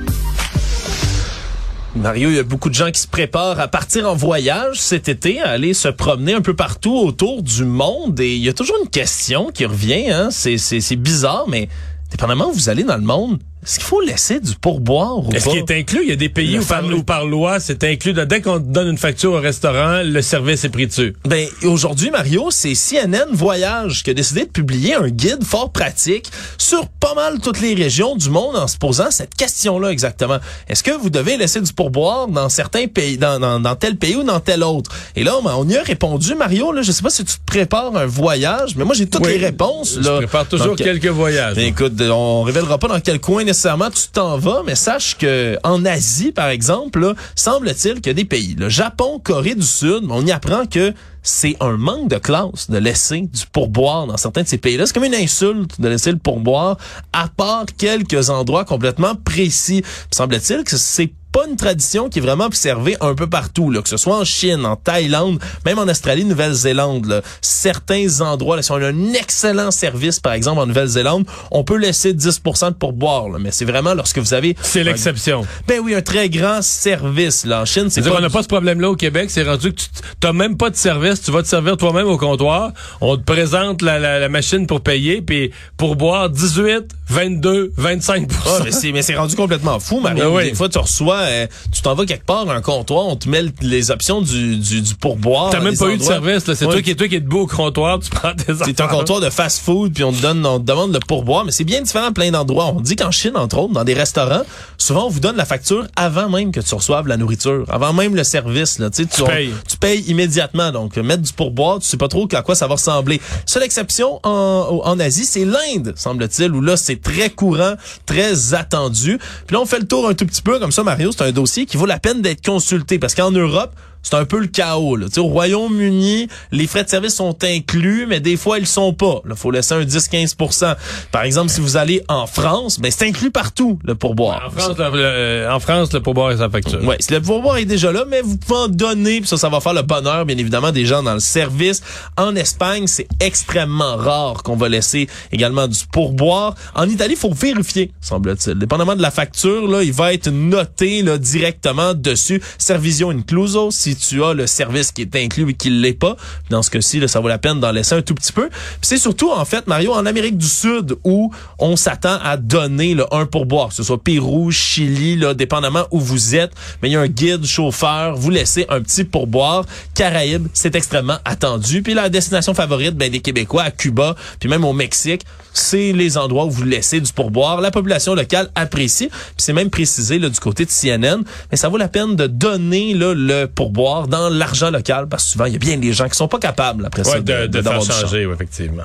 Mario, 1.96 2.30
il 2.30 2.36
y 2.38 2.40
a 2.40 2.44
beaucoup 2.44 2.70
de 2.70 2.74
gens 2.74 2.90
qui 2.90 3.02
se 3.02 3.08
préparent 3.08 3.60
à 3.60 3.68
partir 3.68 4.10
en 4.10 4.16
voyage 4.16 4.80
cet 4.80 5.10
été, 5.10 5.42
à 5.42 5.50
aller 5.50 5.74
se 5.74 5.90
promener 5.90 6.34
un 6.34 6.42
peu 6.42 6.56
partout 6.56 6.96
autour 6.96 7.44
du 7.44 7.66
monde. 7.66 8.18
Et 8.22 8.34
il 8.36 8.42
y 8.42 8.48
a 8.48 8.54
toujours 8.54 8.78
une 8.82 8.90
question 8.90 9.52
qui 9.54 9.66
revient. 9.66 10.10
Hein? 10.10 10.30
C'est, 10.32 10.96
bizarre, 10.96 11.46
mais 11.50 11.68
dépendamment 12.10 12.48
où 12.48 12.54
vous 12.54 12.70
allez 12.70 12.84
dans 12.84 12.96
le 12.96 13.04
monde, 13.04 13.40
est-ce 13.64 13.76
qu'il 13.76 13.84
faut 13.84 14.02
laisser 14.02 14.40
du 14.40 14.56
pourboire 14.56 15.20
ou 15.20 15.32
Est-ce 15.34 15.48
qu'il 15.50 15.60
est 15.60 15.72
inclus? 15.72 16.00
Il 16.04 16.10
y 16.10 16.14
a 16.14 16.16
des 16.16 16.30
pays 16.30 16.58
où 16.58 16.64
par, 16.66 16.82
fameux- 16.82 16.96
où 16.96 17.04
par 17.04 17.26
loi, 17.26 17.60
c'est 17.60 17.84
inclus. 17.84 18.14
Dès 18.14 18.42
qu'on 18.42 18.58
donne 18.60 18.88
une 18.90 18.98
facture 18.98 19.34
au 19.34 19.40
restaurant, 19.40 20.02
le 20.04 20.22
service 20.22 20.64
est 20.64 20.70
pris 20.70 20.88
dessus. 20.88 21.16
Ben, 21.26 21.48
aujourd'hui, 21.64 22.10
Mario, 22.10 22.50
c'est 22.50 22.74
CNN 22.74 23.28
Voyage 23.34 24.04
qui 24.04 24.10
a 24.10 24.14
décidé 24.14 24.42
de 24.46 24.50
publier 24.50 24.96
un 24.96 25.10
guide 25.10 25.44
fort 25.44 25.72
pratique 25.72 26.26
sur 26.58 26.88
pas 26.88 27.14
mal 27.14 27.40
toutes 27.40 27.62
les 27.62 27.74
régions 27.76 28.16
du 28.16 28.30
monde 28.30 28.56
en 28.56 28.68
se 28.68 28.78
posant 28.78 29.12
cette 29.12 29.36
question-là 29.36 29.90
exactement. 29.90 30.38
Est-ce 30.68 30.84
que 30.84 30.92
vous 30.92 31.10
devez 31.10 31.38
laisser 31.38 31.62
du 31.62 31.72
pourboire 31.74 32.28
dans 32.28 32.50
certains 32.50 32.88
pays, 32.88 33.18
dans, 33.18 33.40
dans, 33.40 33.60
dans 33.60 33.76
tel 33.76 33.96
pays 33.98 34.16
ou 34.16 34.24
dans 34.24 34.40
tel 34.40 34.64
autre? 34.64 34.92
Et 35.16 35.24
là, 35.24 35.34
on 35.44 35.68
y 35.70 35.78
a 35.78 35.84
répondu, 35.84 36.36
Mario, 36.36 36.72
là, 36.72 36.82
je 36.82 36.92
sais 36.92 37.04
pas 37.04 37.10
si 37.10 37.24
tu 37.24 37.34
te 37.36 37.46
prépares 37.46 37.96
un 37.96 38.06
voyage, 38.06 38.76
mais 38.76 38.86
moi, 38.86 38.96
j'ai 38.96 39.08
toutes 39.08 39.26
Oui. 39.26 39.34
les 39.34 39.38
réponses. 39.46 39.98
Je 40.02 40.08
là. 40.08 40.18
prépare 40.18 40.48
toujours 40.48 40.68
Donc, 40.70 40.78
quelques 40.78 41.06
voyages. 41.08 41.56
ben, 41.56 41.66
écoute, 41.66 41.94
on 42.02 42.42
révélera 42.44 42.78
pas 42.78 42.88
dans 42.88 43.00
quel 43.00 43.20
coin 43.20 43.44
nécessairement 43.52 43.90
tu 43.90 44.08
t'en 44.08 44.38
vas, 44.38 44.64
mais 44.66 44.76
sache 44.76 45.18
que 45.18 45.58
en 45.66 45.84
Asie, 45.84 46.32
par 46.32 46.48
exemple, 46.48 47.16
semble-t-il 47.36 47.96
qu'il 47.96 48.08
y 48.08 48.10
a 48.12 48.14
des 48.14 48.24
pays, 48.24 48.56
le 48.58 48.70
Japon, 48.70 49.20
Corée 49.22 49.56
du 49.56 49.66
Sud, 49.66 50.06
on 50.10 50.26
y 50.26 50.32
apprend 50.32 50.66
que 50.66 50.94
c'est 51.22 51.58
un 51.60 51.76
manque 51.76 52.08
de 52.08 52.16
classe 52.16 52.70
de 52.70 52.78
laisser 52.78 53.20
du 53.20 53.46
pourboire 53.52 54.08
dans 54.08 54.16
certains 54.16 54.44
de 54.44 54.48
ces 54.48 54.58
pays-là. 54.58 54.86
C'est 54.86 54.94
comme 54.94 55.04
une 55.04 55.16
insulte 55.16 55.82
de 55.82 55.90
laisser 55.90 56.14
le 56.14 56.18
pourboire, 56.18 56.78
à 57.12 57.28
part 57.28 57.66
quelques 57.78 58.30
endroits 58.30 58.64
complètement 58.64 59.16
précis. 59.16 59.84
Semble-t-il 60.12 60.64
que 60.64 60.78
c'est 60.78 61.12
pas 61.32 61.46
une 61.48 61.56
tradition 61.56 62.10
qui 62.10 62.20
est 62.20 62.22
vraiment 62.22 62.46
observée 62.46 62.98
un 63.02 63.16
peu 63.16 63.28
partout, 63.28 63.72
là, 63.72 63.82
que 63.82 63.90
ce 63.90 63.98
soit 63.98 64.18
en 64.18 64.26
Chine, 64.26 64.66
en 64.66 64.76
Thaïlande, 64.76 65.40
même 65.66 65.80
en 65.80 65.84
Australie, 65.88 66.26
Nouvelle-Zélande. 66.26 67.24
Certains 67.42 68.22
endroits, 68.22 68.56
là, 68.56 68.62
si 68.62 68.72
on 68.72 68.76
a 68.76 68.88
un 68.88 69.14
excellent 69.14 69.72
service, 69.72 70.20
par 70.20 70.34
exemple 70.34 70.60
en 70.60 70.68
Nouvelle-Zélande, 70.68 71.26
on 71.52 71.64
peut 71.64 71.78
laisser 71.78 72.14
10 72.14 72.42
de 72.44 72.70
pourboire, 72.72 73.30
là, 73.30 73.40
mais 73.40 73.52
c'est 73.52 73.66
vraiment 73.66 73.94
lorsque 73.94 74.18
vous 74.18 74.34
avez... 74.34 74.56
C'est 74.62 74.84
l'exception. 74.84 75.46
Ben 75.68 75.80
oui, 75.80 75.96
un 75.96 76.02
très 76.02 76.30
grand 76.30 76.62
service. 76.62 77.46
Là. 77.46 77.62
En 77.62 77.66
Chine, 77.66 77.90
c'est 77.90 78.02
pas... 78.02 78.16
On 78.18 78.22
n'a 78.22 78.30
pas 78.30 78.44
ce 78.44 78.48
problème-là 78.48 78.90
au 78.90 78.96
Québec. 78.96 79.30
C'est 79.30 79.44
rendu 79.44 79.74
que 79.74 79.82
tu 79.82 79.88
n'as 80.24 80.34
même 80.34 80.58
pas 80.58 80.70
de 80.70 80.76
service. 80.76 81.22
Tu 81.22 81.32
vas 81.32 81.42
te 81.42 81.48
servir 81.48 81.78
toi-même 81.78 82.08
au 82.08 82.18
comptoir. 82.18 82.72
On 83.00 83.18
te 83.18 83.24
présente 83.24 83.82
la, 83.82 84.00
la, 84.00 84.20
la 84.20 84.30
machine 84.30 84.68
pour 84.68 84.82
payer, 84.82 85.22
puis 85.22 85.52
pour 85.78 85.96
boire 85.96 86.30
18, 86.30 86.86
22, 87.12 87.74
25 87.76 88.28
ah, 88.46 88.60
Mais 88.94 89.02
c'est 89.02 89.16
rendu 89.16 89.36
complètement 89.36 89.80
fou, 89.80 90.00
Marie. 90.00 90.22
Ben 90.22 90.44
Des 90.44 90.54
fois, 90.54 90.70
tu 90.70 90.78
reçois, 90.78 91.20
euh, 91.20 91.48
tu 91.72 91.82
t'en 91.82 91.94
vas 91.94 92.06
quelque 92.06 92.26
part 92.26 92.50
un 92.50 92.62
comptoir, 92.62 93.06
on 93.08 93.18
te 93.18 93.28
met 93.28 93.44
les 93.62 93.92
options 93.92 94.22
du, 94.22 94.58
du, 94.58 94.82
du 94.82 94.96
pourboire. 94.96 95.50
T'as 95.50 95.60
même 95.60 95.78
pas 95.78 95.90
eu 95.90 95.98
de 95.98 96.04
service. 96.04 96.44
C'est 96.46 96.66
toi 96.66 96.82
qui 96.82 96.92
es 96.92 96.96
toi 96.96 97.08
qui 97.10 97.16
es 97.16 97.20
debout 97.20 97.40
au 97.40 97.48
comptoir, 97.48 98.00
tu 98.00 98.10
prends 98.10 98.34
tes 98.34 98.54
C'est 98.66 98.80
un 98.80 98.88
comptoir 98.88 99.20
de 99.20 99.30
fast-food, 99.30 99.94
puis 99.94 100.06
on 100.06 100.14
te 100.14 100.22
donne, 100.22 100.46
on 100.46 100.60
te 100.60 100.66
demande 100.66 100.94
le 100.94 101.00
pourboire. 101.00 101.44
Mais 101.44 101.52
c'est 101.52 101.66
bien 101.66 101.82
différent 101.82 102.08
à 102.08 102.12
plein 102.12 102.32
d'endroits. 102.32 102.68
On 102.68 102.80
dit 102.80 102.96
qu'en 102.96 103.12
Chine, 103.12 103.36
entre 103.36 103.58
autres, 103.58 103.74
dans 103.74 103.84
des 103.84 103.94
restaurants, 103.94 104.44
souvent 104.78 105.08
on 105.08 105.10
vous 105.10 105.20
donne 105.20 105.36
la 105.36 105.46
facture 105.46 105.88
avant 105.98 106.30
même 106.30 106.52
que 106.52 106.62
tu 106.62 106.74
reçoives 106.74 107.08
la 107.08 107.18
nourriture, 107.18 107.66
avant 107.70 107.92
même 107.92 108.16
le 108.16 108.24
service. 108.24 108.80
Là, 108.80 108.90
tu, 108.90 109.06
tu, 109.06 109.24
payes. 109.24 109.54
tu 109.68 109.78
payes 109.78 110.02
immédiatement. 110.08 110.72
Donc, 110.72 110.96
mettre 110.96 111.24
du 111.24 111.34
pourboire, 111.34 111.80
tu 111.80 111.88
sais 111.88 111.98
pas 111.98 112.08
trop 112.08 112.28
à 112.32 112.42
quoi 112.42 112.56
ça 112.56 112.68
va 112.68 112.76
ressembler. 112.76 113.20
Seule 113.46 113.64
exception 113.64 114.20
en, 114.24 114.82
en 114.84 115.00
Asie, 115.00 115.26
c'est 115.26 115.46
l'Inde, 115.46 115.94
semble-t-il, 115.98 116.52
où 116.54 116.62
là, 116.62 116.78
c'est 116.78 117.01
très 117.02 117.30
courant, 117.30 117.76
très 118.06 118.54
attendu. 118.54 119.18
Puis 119.48 119.54
là, 119.56 119.62
on 119.62 119.66
fait 119.66 119.80
le 119.80 119.88
tour 119.88 120.08
un 120.08 120.14
tout 120.14 120.26
petit 120.26 120.42
peu, 120.42 120.60
comme 120.60 120.72
ça, 120.72 120.84
Mario, 120.84 121.12
c'est 121.12 121.24
un 121.24 121.32
dossier 121.32 121.66
qui 121.66 121.78
vaut 121.78 121.86
la 121.86 122.00
peine 122.00 122.22
d'être 122.22 122.46
consulté, 122.46 123.00
parce 123.00 123.16
qu'en 123.16 123.32
Europe, 123.32 123.74
c'est 124.04 124.16
un 124.16 124.26
peu 124.26 124.40
le 124.40 124.48
chaos. 124.48 124.96
Là. 124.96 125.08
au 125.18 125.24
Royaume-Uni, 125.24 126.28
les 126.52 126.68
frais 126.68 126.84
de 126.84 126.90
service 126.90 127.16
sont 127.16 127.38
inclus, 127.44 128.06
mais 128.08 128.20
des 128.20 128.38
fois, 128.38 128.60
ils 128.60 128.68
sont 128.68 128.94
pas. 128.94 129.22
Il 129.30 129.36
faut 129.36 129.52
laisser 129.52 129.74
un 129.74 129.84
10-15% 129.84 130.76
Par 131.12 131.24
exemple, 131.24 131.50
si 131.50 131.62
vous 131.62 131.78
allez 131.78 132.04
en 132.08 132.28
France, 132.28 132.80
ben 132.80 132.92
c'est 132.92 133.08
inclus 133.08 133.32
partout, 133.32 133.80
le 133.84 133.96
pourboire. 133.96 134.48
En 134.48 134.52
France, 134.52 134.78
le, 134.78 135.48
en 135.50 135.60
France, 135.60 135.94
le 135.94 136.02
pourboire 136.02 136.32
est 136.32 136.38
sa 136.38 136.50
facture. 136.50 136.80
Oui, 136.84 136.96
le 137.10 137.20
pourboire 137.20 137.58
est 137.58 137.66
déjà 137.66 137.92
là, 137.92 138.06
mais 138.08 138.22
vous 138.22 138.38
pouvez 138.38 138.60
en 138.60 138.68
donner, 138.68 139.20
puis 139.20 139.28
ça, 139.28 139.38
ça 139.38 139.50
va 139.50 139.60
faire 139.60 139.74
le 139.74 139.82
bonheur, 139.82 140.26
bien 140.26 140.38
évidemment, 140.38 140.72
des 140.72 140.86
gens 140.86 141.04
dans 141.04 141.14
le 141.14 141.20
service. 141.20 141.82
En 142.18 142.36
Espagne, 142.36 142.88
c'est 142.88 143.08
extrêmement 143.20 143.96
rare 143.96 144.44
qu'on 144.44 144.56
va 144.56 144.70
laisser 144.70 145.08
également 145.32 145.68
du 145.68 145.80
pourboire. 145.92 146.56
En 146.76 146.88
Italie, 146.90 147.14
il 147.14 147.20
faut 147.20 147.34
vérifier, 147.34 147.92
semble-t-il. 148.02 148.58
Dépendamment 148.58 148.96
de 148.96 149.02
la 149.02 149.12
facture, 149.12 149.68
là, 149.68 149.84
il 149.84 149.94
va 149.94 150.14
être 150.14 150.30
noté 150.30 151.02
là, 151.02 151.18
directement 151.18 151.94
dessus. 151.94 152.42
Servizio 152.58 153.10
incluso, 153.10 153.72
si 153.72 153.91
tu 153.96 154.24
as 154.24 154.34
le 154.34 154.48
service 154.48 154.92
qui 154.92 155.02
est 155.02 155.16
inclus 155.16 155.50
et 155.50 155.54
qui 155.54 155.70
l'est 155.70 155.94
pas. 155.94 156.16
Dans 156.50 156.62
ce 156.62 156.70
cas-ci, 156.70 157.02
ça 157.08 157.20
vaut 157.20 157.28
la 157.28 157.38
peine 157.38 157.60
d'en 157.60 157.72
laisser 157.72 157.96
un 157.96 158.02
tout 158.02 158.16
petit 158.16 158.32
peu. 158.32 158.50
c'est 158.82 158.98
surtout, 158.98 159.32
en 159.32 159.46
fait, 159.46 159.68
Mario, 159.68 159.94
en 159.94 160.06
Amérique 160.06 160.38
du 160.38 160.48
Sud, 160.48 160.96
où 161.04 161.32
on 161.60 161.76
s'attend 161.76 162.18
à 162.24 162.38
donner 162.38 162.94
le 162.94 163.06
un 163.14 163.26
pourboire, 163.26 163.70
que 163.70 163.76
ce 163.76 163.84
soit 163.84 164.02
Pérou, 164.02 164.52
Chili, 164.52 165.16
là, 165.16 165.34
dépendamment 165.34 165.86
où 165.92 166.00
vous 166.00 166.36
êtes. 166.36 166.52
Mais 166.82 166.90
il 166.90 166.94
y 166.94 166.96
a 166.96 167.02
un 167.02 167.08
guide, 167.08 167.46
chauffeur, 167.46 168.16
vous 168.16 168.30
laissez 168.30 168.66
un 168.70 168.82
petit 168.82 169.04
pourboire. 169.04 169.66
Caraïbes, 169.96 170.48
c'est 170.54 170.76
extrêmement 170.76 171.18
attendu. 171.26 171.82
Puis 171.82 171.94
la 171.94 172.10
destination 172.10 172.54
favorite 172.54 172.96
ben, 172.96 173.12
des 173.12 173.20
Québécois, 173.20 173.64
à 173.64 173.72
Cuba, 173.72 174.16
puis 174.40 174.50
même 174.50 174.64
au 174.64 174.74
Mexique, 174.74 175.24
c'est 175.54 175.92
les 175.92 176.18
endroits 176.18 176.46
où 176.46 176.52
vous 176.52 176.64
laissez 176.64 177.02
du 177.02 177.12
pourboire. 177.12 177.62
La 177.62 177.72
population 177.72 178.16
locale 178.16 178.50
apprécie. 178.56 179.10
Puis 179.10 179.36
c'est 179.38 179.54
même 179.54 179.70
précisé 179.70 180.20
là, 180.20 180.30
du 180.30 180.40
côté 180.40 180.66
de 180.66 180.70
CNN. 180.70 181.24
Mais 181.52 181.58
ça 181.58 181.70
vaut 181.70 181.78
la 181.78 181.88
peine 181.88 182.16
de 182.16 182.28
donner 182.28 182.94
là, 182.94 183.14
le 183.14 183.46
pourboire 183.48 183.81
dans 184.08 184.30
l'argent 184.30 184.72
local 184.72 185.08
parce 185.08 185.26
que 185.26 185.30
souvent, 185.32 185.46
il 185.46 185.54
y 185.54 185.56
a 185.56 185.60
bien 185.60 185.78
des 185.78 185.94
gens 185.94 186.08
qui 186.08 186.16
sont 186.16 186.28
pas 186.28 186.40
capables 186.40 186.86
après 186.86 187.04
ça 187.04 187.20
de, 187.20 187.48
de, 187.48 187.62
faire 187.62 187.82
changer, 187.82 188.28
effectivement 188.32 188.84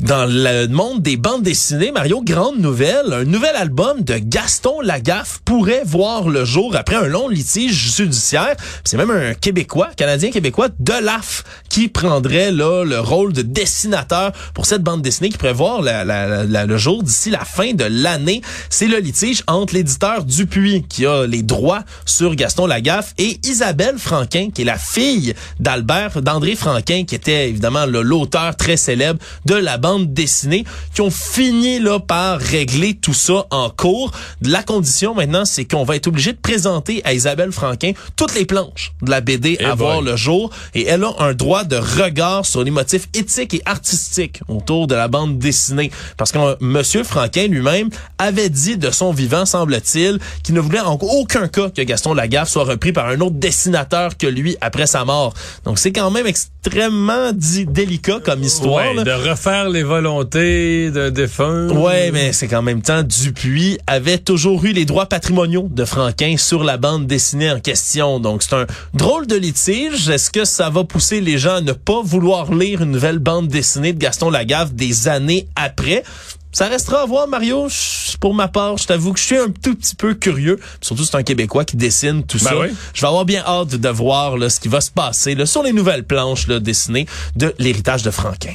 dans 0.00 0.26
le 0.30 0.66
monde 0.68 1.02
des 1.02 1.16
bandes 1.16 1.42
dessinées, 1.42 1.92
Mario, 1.92 2.22
grande 2.22 2.58
nouvelle, 2.58 3.12
un 3.12 3.24
nouvel 3.24 3.54
album 3.56 4.02
de 4.02 4.18
Gaston 4.18 4.80
Lagaffe 4.80 5.40
pourrait 5.44 5.82
voir 5.84 6.28
le 6.28 6.44
jour 6.44 6.76
après 6.76 6.96
un 6.96 7.06
long 7.06 7.28
litige 7.28 7.94
judiciaire. 7.96 8.54
C'est 8.84 8.96
même 8.96 9.10
un 9.10 9.34
Québécois, 9.34 9.88
Canadien-Québécois, 9.96 10.68
Delaf, 10.78 11.44
qui 11.68 11.88
prendrait 11.88 12.50
là 12.50 12.84
le 12.84 13.00
rôle 13.00 13.32
de 13.32 13.42
dessinateur 13.42 14.32
pour 14.54 14.66
cette 14.66 14.82
bande 14.82 15.02
dessinée 15.02 15.30
qui 15.30 15.38
pourrait 15.38 15.52
voir 15.52 15.80
le 15.82 16.76
jour 16.76 17.02
d'ici 17.02 17.30
la 17.30 17.44
fin 17.44 17.72
de 17.72 17.84
l'année. 17.84 18.42
C'est 18.70 18.88
le 18.88 18.98
litige 18.98 19.42
entre 19.46 19.74
l'éditeur 19.74 20.24
Dupuis, 20.24 20.84
qui 20.88 21.06
a 21.06 21.26
les 21.26 21.42
droits 21.42 21.84
sur 22.04 22.34
Gaston 22.34 22.66
Lagaffe, 22.66 23.14
et 23.18 23.40
Isabelle 23.44 23.98
Franquin, 23.98 24.50
qui 24.52 24.62
est 24.62 24.66
la 24.66 24.78
fille 24.78 25.34
d'Albert, 25.60 26.20
d'André 26.22 26.54
Franquin, 26.56 27.04
qui 27.04 27.14
était 27.14 27.48
évidemment 27.48 27.86
l'auteur 27.86 28.56
très 28.56 28.76
célèbre 28.76 29.18
de 29.46 29.54
la 29.54 29.77
bande 29.78 30.12
dessinée 30.12 30.64
qui 30.94 31.00
ont 31.00 31.10
fini 31.10 31.78
là 31.78 31.98
par 31.98 32.38
régler 32.38 32.94
tout 32.94 33.14
ça 33.14 33.46
en 33.50 33.70
cours. 33.70 34.12
La 34.42 34.62
condition 34.62 35.14
maintenant, 35.14 35.44
c'est 35.44 35.64
qu'on 35.64 35.84
va 35.84 35.96
être 35.96 36.08
obligé 36.08 36.32
de 36.32 36.38
présenter 36.38 37.00
à 37.04 37.14
Isabelle 37.14 37.52
Franquin 37.52 37.92
toutes 38.16 38.34
les 38.34 38.44
planches 38.44 38.92
de 39.02 39.10
la 39.10 39.20
BD 39.20 39.56
eh 39.60 39.64
à 39.64 39.74
voir 39.74 40.02
le 40.02 40.16
jour 40.16 40.50
et 40.74 40.86
elle 40.86 41.04
a 41.04 41.12
un 41.18 41.34
droit 41.34 41.64
de 41.64 41.76
regard 41.76 42.44
sur 42.44 42.62
les 42.62 42.70
motifs 42.70 43.08
éthiques 43.14 43.54
et 43.54 43.62
artistiques 43.64 44.40
autour 44.48 44.86
de 44.86 44.94
la 44.94 45.08
bande 45.08 45.38
dessinée 45.38 45.90
parce 46.16 46.32
que 46.32 46.62
monsieur 46.62 47.04
Franquin 47.04 47.46
lui-même 47.46 47.90
avait 48.18 48.50
dit 48.50 48.76
de 48.76 48.90
son 48.90 49.12
vivant 49.12 49.46
semble-t-il 49.46 50.18
qu'il 50.42 50.54
ne 50.54 50.60
voulait 50.60 50.80
en 50.80 50.94
aucun 50.94 51.48
cas 51.48 51.70
que 51.70 51.82
Gaston 51.82 52.14
Lagaffe 52.14 52.48
soit 52.48 52.64
repris 52.64 52.92
par 52.92 53.08
un 53.08 53.20
autre 53.20 53.36
dessinateur 53.36 54.16
que 54.16 54.26
lui 54.26 54.56
après 54.60 54.86
sa 54.86 55.04
mort. 55.04 55.34
Donc 55.64 55.78
c'est 55.78 55.92
quand 55.92 56.10
même 56.10 56.26
extrêmement 56.26 57.32
dit 57.32 57.66
délicat 57.66 58.20
comme 58.24 58.42
histoire 58.42 58.94
de 58.94 59.28
refaire 59.28 59.67
les 59.68 59.82
volontés 59.82 60.90
de 60.90 61.10
défunt. 61.10 61.68
Ouais, 61.68 62.10
mais 62.12 62.32
c'est 62.32 62.48
qu'en 62.48 62.62
même 62.62 62.82
temps, 62.82 63.02
Dupuis 63.02 63.78
avait 63.86 64.18
toujours 64.18 64.64
eu 64.64 64.72
les 64.72 64.84
droits 64.84 65.06
patrimoniaux 65.06 65.68
de 65.70 65.84
Franquin 65.84 66.36
sur 66.38 66.64
la 66.64 66.76
bande 66.76 67.06
dessinée 67.06 67.50
en 67.50 67.60
question. 67.60 68.20
Donc, 68.20 68.42
c'est 68.42 68.54
un 68.54 68.66
drôle 68.94 69.26
de 69.26 69.36
litige. 69.36 70.08
Est-ce 70.08 70.30
que 70.30 70.44
ça 70.44 70.70
va 70.70 70.84
pousser 70.84 71.20
les 71.20 71.38
gens 71.38 71.56
à 71.56 71.60
ne 71.60 71.72
pas 71.72 72.02
vouloir 72.02 72.52
lire 72.52 72.82
une 72.82 72.90
nouvelle 72.90 73.18
bande 73.18 73.48
dessinée 73.48 73.92
de 73.92 73.98
Gaston 73.98 74.30
Lagaffe 74.30 74.72
des 74.72 75.08
années 75.08 75.48
après? 75.56 76.02
Ça 76.50 76.68
restera 76.68 77.02
à 77.02 77.06
voir, 77.06 77.28
Mario. 77.28 77.68
Pour 78.20 78.34
ma 78.34 78.48
part, 78.48 78.78
je 78.78 78.86
t'avoue 78.86 79.12
que 79.12 79.20
je 79.20 79.24
suis 79.24 79.36
un 79.36 79.50
tout 79.50 79.74
petit 79.74 79.94
peu 79.94 80.14
curieux. 80.14 80.58
Surtout, 80.80 81.04
c'est 81.04 81.16
un 81.16 81.22
Québécois 81.22 81.64
qui 81.64 81.76
dessine 81.76 82.24
tout 82.24 82.38
ben 82.38 82.50
ça. 82.50 82.54
Je 82.94 83.00
vais 83.00 83.06
avoir 83.06 83.24
bien 83.24 83.42
hâte 83.46 83.68
de 83.68 83.88
voir 83.88 84.38
là, 84.38 84.48
ce 84.48 84.58
qui 84.58 84.68
va 84.68 84.80
se 84.80 84.90
passer 84.90 85.34
là, 85.34 85.46
sur 85.46 85.62
les 85.62 85.72
nouvelles 85.72 86.04
planches 86.04 86.48
là, 86.48 86.58
dessinées 86.58 87.06
de 87.36 87.54
l'héritage 87.58 88.02
de 88.02 88.10
Franquin. 88.10 88.54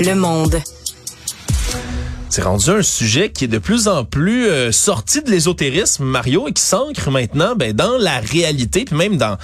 Le 0.00 0.14
Monde. 0.14 0.60
C'est 2.34 2.40
rendu 2.40 2.70
un 2.70 2.80
sujet 2.80 3.30
qui 3.30 3.44
est 3.44 3.48
de 3.48 3.58
plus 3.58 3.88
en 3.88 4.06
plus 4.06 4.46
euh, 4.46 4.72
sorti 4.72 5.20
de 5.20 5.30
l'ésotérisme, 5.30 6.04
Mario, 6.04 6.48
et 6.48 6.54
qui 6.54 6.62
s'ancre 6.62 7.10
maintenant 7.10 7.54
ben, 7.54 7.74
dans 7.74 7.98
la 7.98 8.20
réalité, 8.20 8.86
puis 8.86 8.96
même 8.96 9.18
dans, 9.18 9.36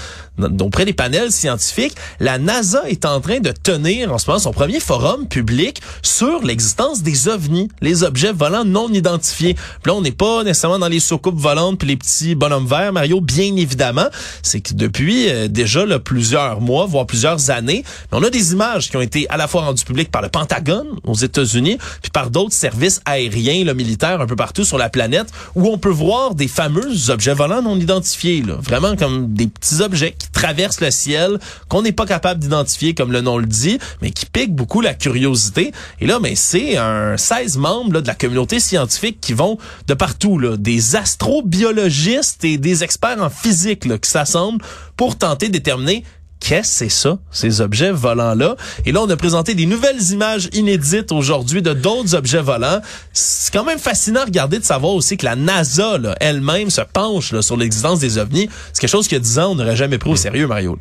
auprès 0.65 0.87
des 0.87 0.95
panels 0.95 1.31
scientifiques, 1.31 1.93
la 2.19 2.39
NASA 2.39 2.89
est 2.89 3.05
en 3.05 3.21
train 3.21 3.41
de 3.41 3.53
tenir 3.53 4.11
en 4.11 4.17
ce 4.17 4.27
moment 4.27 4.39
son 4.39 4.53
premier 4.53 4.81
forum 4.81 5.29
public 5.29 5.83
sur 6.01 6.43
l'existence 6.43 7.03
des 7.03 7.29
ovnis, 7.29 7.69
les 7.83 8.05
objets 8.05 8.33
volants 8.33 8.65
non 8.65 8.89
identifiés. 8.89 9.53
Puis 9.53 9.93
là, 9.93 9.95
on 9.95 10.01
n'est 10.01 10.11
pas 10.11 10.43
nécessairement 10.43 10.79
dans 10.79 10.89
les 10.89 11.01
soucoupes 11.01 11.39
volantes 11.39 11.79
puis 11.79 11.89
les 11.89 11.97
petits 11.97 12.35
bonhommes 12.35 12.67
verts, 12.67 12.95
Mario, 12.95 13.21
bien 13.21 13.55
évidemment. 13.57 14.07
C'est 14.43 14.63
que 14.63 14.73
depuis 14.73 15.29
euh, 15.29 15.49
déjà 15.49 15.85
là, 15.85 15.99
plusieurs 15.99 16.63
mois, 16.63 16.87
voire 16.87 17.05
plusieurs 17.05 17.51
années, 17.51 17.85
on 18.13 18.23
a 18.23 18.31
des 18.31 18.53
images 18.53 18.89
qui 18.89 18.97
ont 18.97 19.03
été 19.03 19.29
à 19.29 19.37
la 19.37 19.47
fois 19.47 19.61
rendues 19.61 19.85
publiques 19.85 20.11
par 20.11 20.23
le 20.23 20.31
Pentagone 20.31 20.89
aux 21.05 21.17
États-Unis, 21.17 21.77
puis 22.01 22.11
par 22.11 22.31
d'autres 22.31 22.55
services 22.55 22.78
aériens, 23.05 23.65
là, 23.65 23.75
militaires 23.75 24.21
un 24.21 24.27
peu 24.27 24.37
partout 24.37 24.65
sur 24.65 24.79
la 24.79 24.89
planète, 24.89 25.29
où 25.55 25.69
on 25.69 25.79
peut 25.79 25.89
voir 25.89 26.35
des 26.35 26.49
fameux 26.49 27.11
objets 27.11 27.35
volants 27.35 27.63
non 27.63 27.79
identifiés, 27.79 28.43
vraiment 28.61 28.97
comme 28.97 29.33
des 29.33 29.47
petits 29.47 29.81
objets 29.83 30.15
qui 30.19 30.31
traverse 30.31 30.81
le 30.81 30.91
ciel, 30.91 31.39
qu'on 31.69 31.83
n'est 31.83 31.93
pas 31.93 32.07
capable 32.07 32.41
d'identifier 32.41 32.95
comme 32.95 33.13
le 33.13 33.21
nom 33.21 33.39
le 33.39 33.47
dit, 33.47 33.79
mais 34.03 34.11
qui 34.11 34.27
pique 34.27 34.55
beaucoup 34.55 34.81
la 34.81 34.95
curiosité. 34.95 35.73
Et 36.01 36.07
là, 36.07 36.19
mais 36.21 36.35
c'est 36.35 36.77
un 36.77 37.17
16 37.17 37.59
membres 37.59 38.01
de 38.01 38.07
la 38.07 38.15
communauté 38.15 38.61
scientifique 38.61 39.21
qui 39.21 39.33
vont 39.33 39.59
de 39.87 39.95
partout, 39.95 40.41
des 40.57 40.97
astrobiologistes 40.97 42.45
et 42.45 42.59
des 42.59 42.85
experts 42.85 43.23
en 43.23 43.31
physique 43.31 43.85
là, 43.85 43.99
qui 43.99 44.11
s'assemblent 44.11 44.65
pour 44.97 45.17
tenter 45.17 45.47
de 45.49 45.53
déterminer 45.53 46.05
qu'est-ce 46.41 46.63
que 46.63 46.67
c'est 46.67 46.89
ça, 46.89 47.19
ces 47.31 47.61
objets 47.61 47.91
volants-là? 47.91 48.57
Et 48.87 48.93
là, 48.93 49.03
on 49.03 49.11
a 49.11 49.17
présenté 49.17 49.55
des 49.55 49.67
nouvelles 49.67 50.11
images 50.11 50.49
inédites 50.53 51.13
aujourd'hui 51.13 51.63
de 51.63 51.73
d'autres 51.73 52.15
objets 52.15 52.43
volants. 52.43 52.81
C'est 53.13 53.53
quand 53.53 53.65
même 53.65 53.79
fascinant 53.79 54.21
à 54.21 54.25
regarder 54.25 54.59
de 54.59 54.65
savoir 54.65 54.93
aussi 54.95 55.17
que 55.17 55.25
la 55.25 55.37
NASA 55.37 55.99
elle-même 56.21 56.71
se 56.71 56.81
penche 56.81 57.33
là, 57.33 57.43
sur 57.43 57.57
l'existence 57.57 57.99
des 57.99 58.19
ovnis. 58.19 58.49
C'est 58.73 58.81
quelque 58.81 58.91
chose 58.91 59.09
a 59.13 59.19
10 59.19 59.39
ans, 59.39 59.53
on 59.53 59.55
n'aurait 59.55 59.77
jamais 59.77 59.99
pris 59.99 60.11
au 60.11 60.17
sérieux, 60.17 60.47
Mario. 60.47 60.79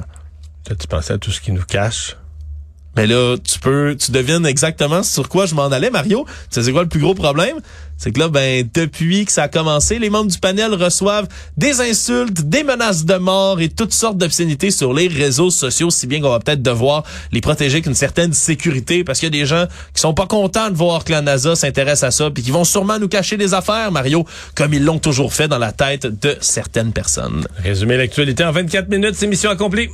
Tu 0.66 0.88
pensais 0.88 1.14
à 1.14 1.18
tout 1.18 1.32
ce 1.32 1.40
qui 1.40 1.52
nous 1.52 1.64
cache? 1.64 2.18
Mais 2.98 3.06
là, 3.06 3.38
tu 3.38 3.60
peux, 3.60 3.96
tu 3.96 4.12
devines 4.12 4.46
exactement 4.48 5.04
sur 5.04 5.30
quoi 5.30 5.46
je 5.46 5.54
m'en 5.54 5.68
allais, 5.68 5.92
Mario. 5.92 6.26
Tu 6.28 6.34
sais, 6.50 6.64
c'est 6.64 6.72
quoi 6.72 6.82
le 6.82 6.90
plus 6.90 7.00
gros 7.00 7.14
problème? 7.14 7.58
C'est 7.96 8.12
que 8.12 8.20
là, 8.20 8.28
ben, 8.28 8.68
depuis 8.74 9.26
que 9.26 9.32
ça 9.32 9.44
a 9.44 9.48
commencé, 9.48 10.00
les 10.00 10.10
membres 10.10 10.32
du 10.32 10.40
panel 10.40 10.74
reçoivent 10.74 11.28
des 11.58 11.80
insultes, 11.80 12.42
des 12.42 12.64
menaces 12.64 13.06
de 13.06 13.16
mort 13.16 13.62
et 13.62 13.70
toutes 13.70 13.94
sortes 13.94 14.18
d'obscénités 14.18 14.72
sur 14.72 14.94
les 14.94 15.08
réseaux 15.08 15.52
sociaux, 15.52 15.92
si 15.92 16.08
bien 16.08 16.22
qu'on 16.22 16.30
va 16.30 16.40
peut-être 16.40 16.64
devoir 16.64 17.04
les 17.32 17.42
protéger 17.42 17.82
avec 17.84 17.96
certaine 17.96 18.34
sécurité 18.34 19.04
parce 19.04 19.20
qu'il 19.20 19.28
y 19.28 19.36
a 19.36 19.42
des 19.42 19.46
gens 19.46 19.66
qui 19.94 20.02
sont 20.02 20.16
pas 20.16 20.26
contents 20.26 20.70
de 20.72 20.76
voir 20.76 21.04
que 21.04 21.12
la 21.12 21.22
NASA 21.22 21.56
s'intéresse 21.56 22.04
à 22.04 22.10
ça 22.10 22.32
puis 22.32 22.44
qui 22.44 22.52
vont 22.52 22.64
sûrement 22.66 22.98
nous 22.98 23.08
cacher 23.08 23.38
des 23.38 23.54
affaires, 23.54 23.92
Mario, 23.92 24.26
comme 24.56 24.74
ils 24.74 24.84
l'ont 24.84 25.00
toujours 25.00 25.34
fait 25.34 25.48
dans 25.48 25.60
la 25.60 25.72
tête 25.72 26.06
de 26.06 26.36
certaines 26.42 26.94
personnes. 26.94 27.48
Résumer 27.64 27.98
l'actualité 27.98 28.44
en 28.44 28.52
24 28.52 28.90
minutes, 28.90 29.16
c'est 29.16 29.28
mission 29.28 29.52
accomplie. 29.52 29.90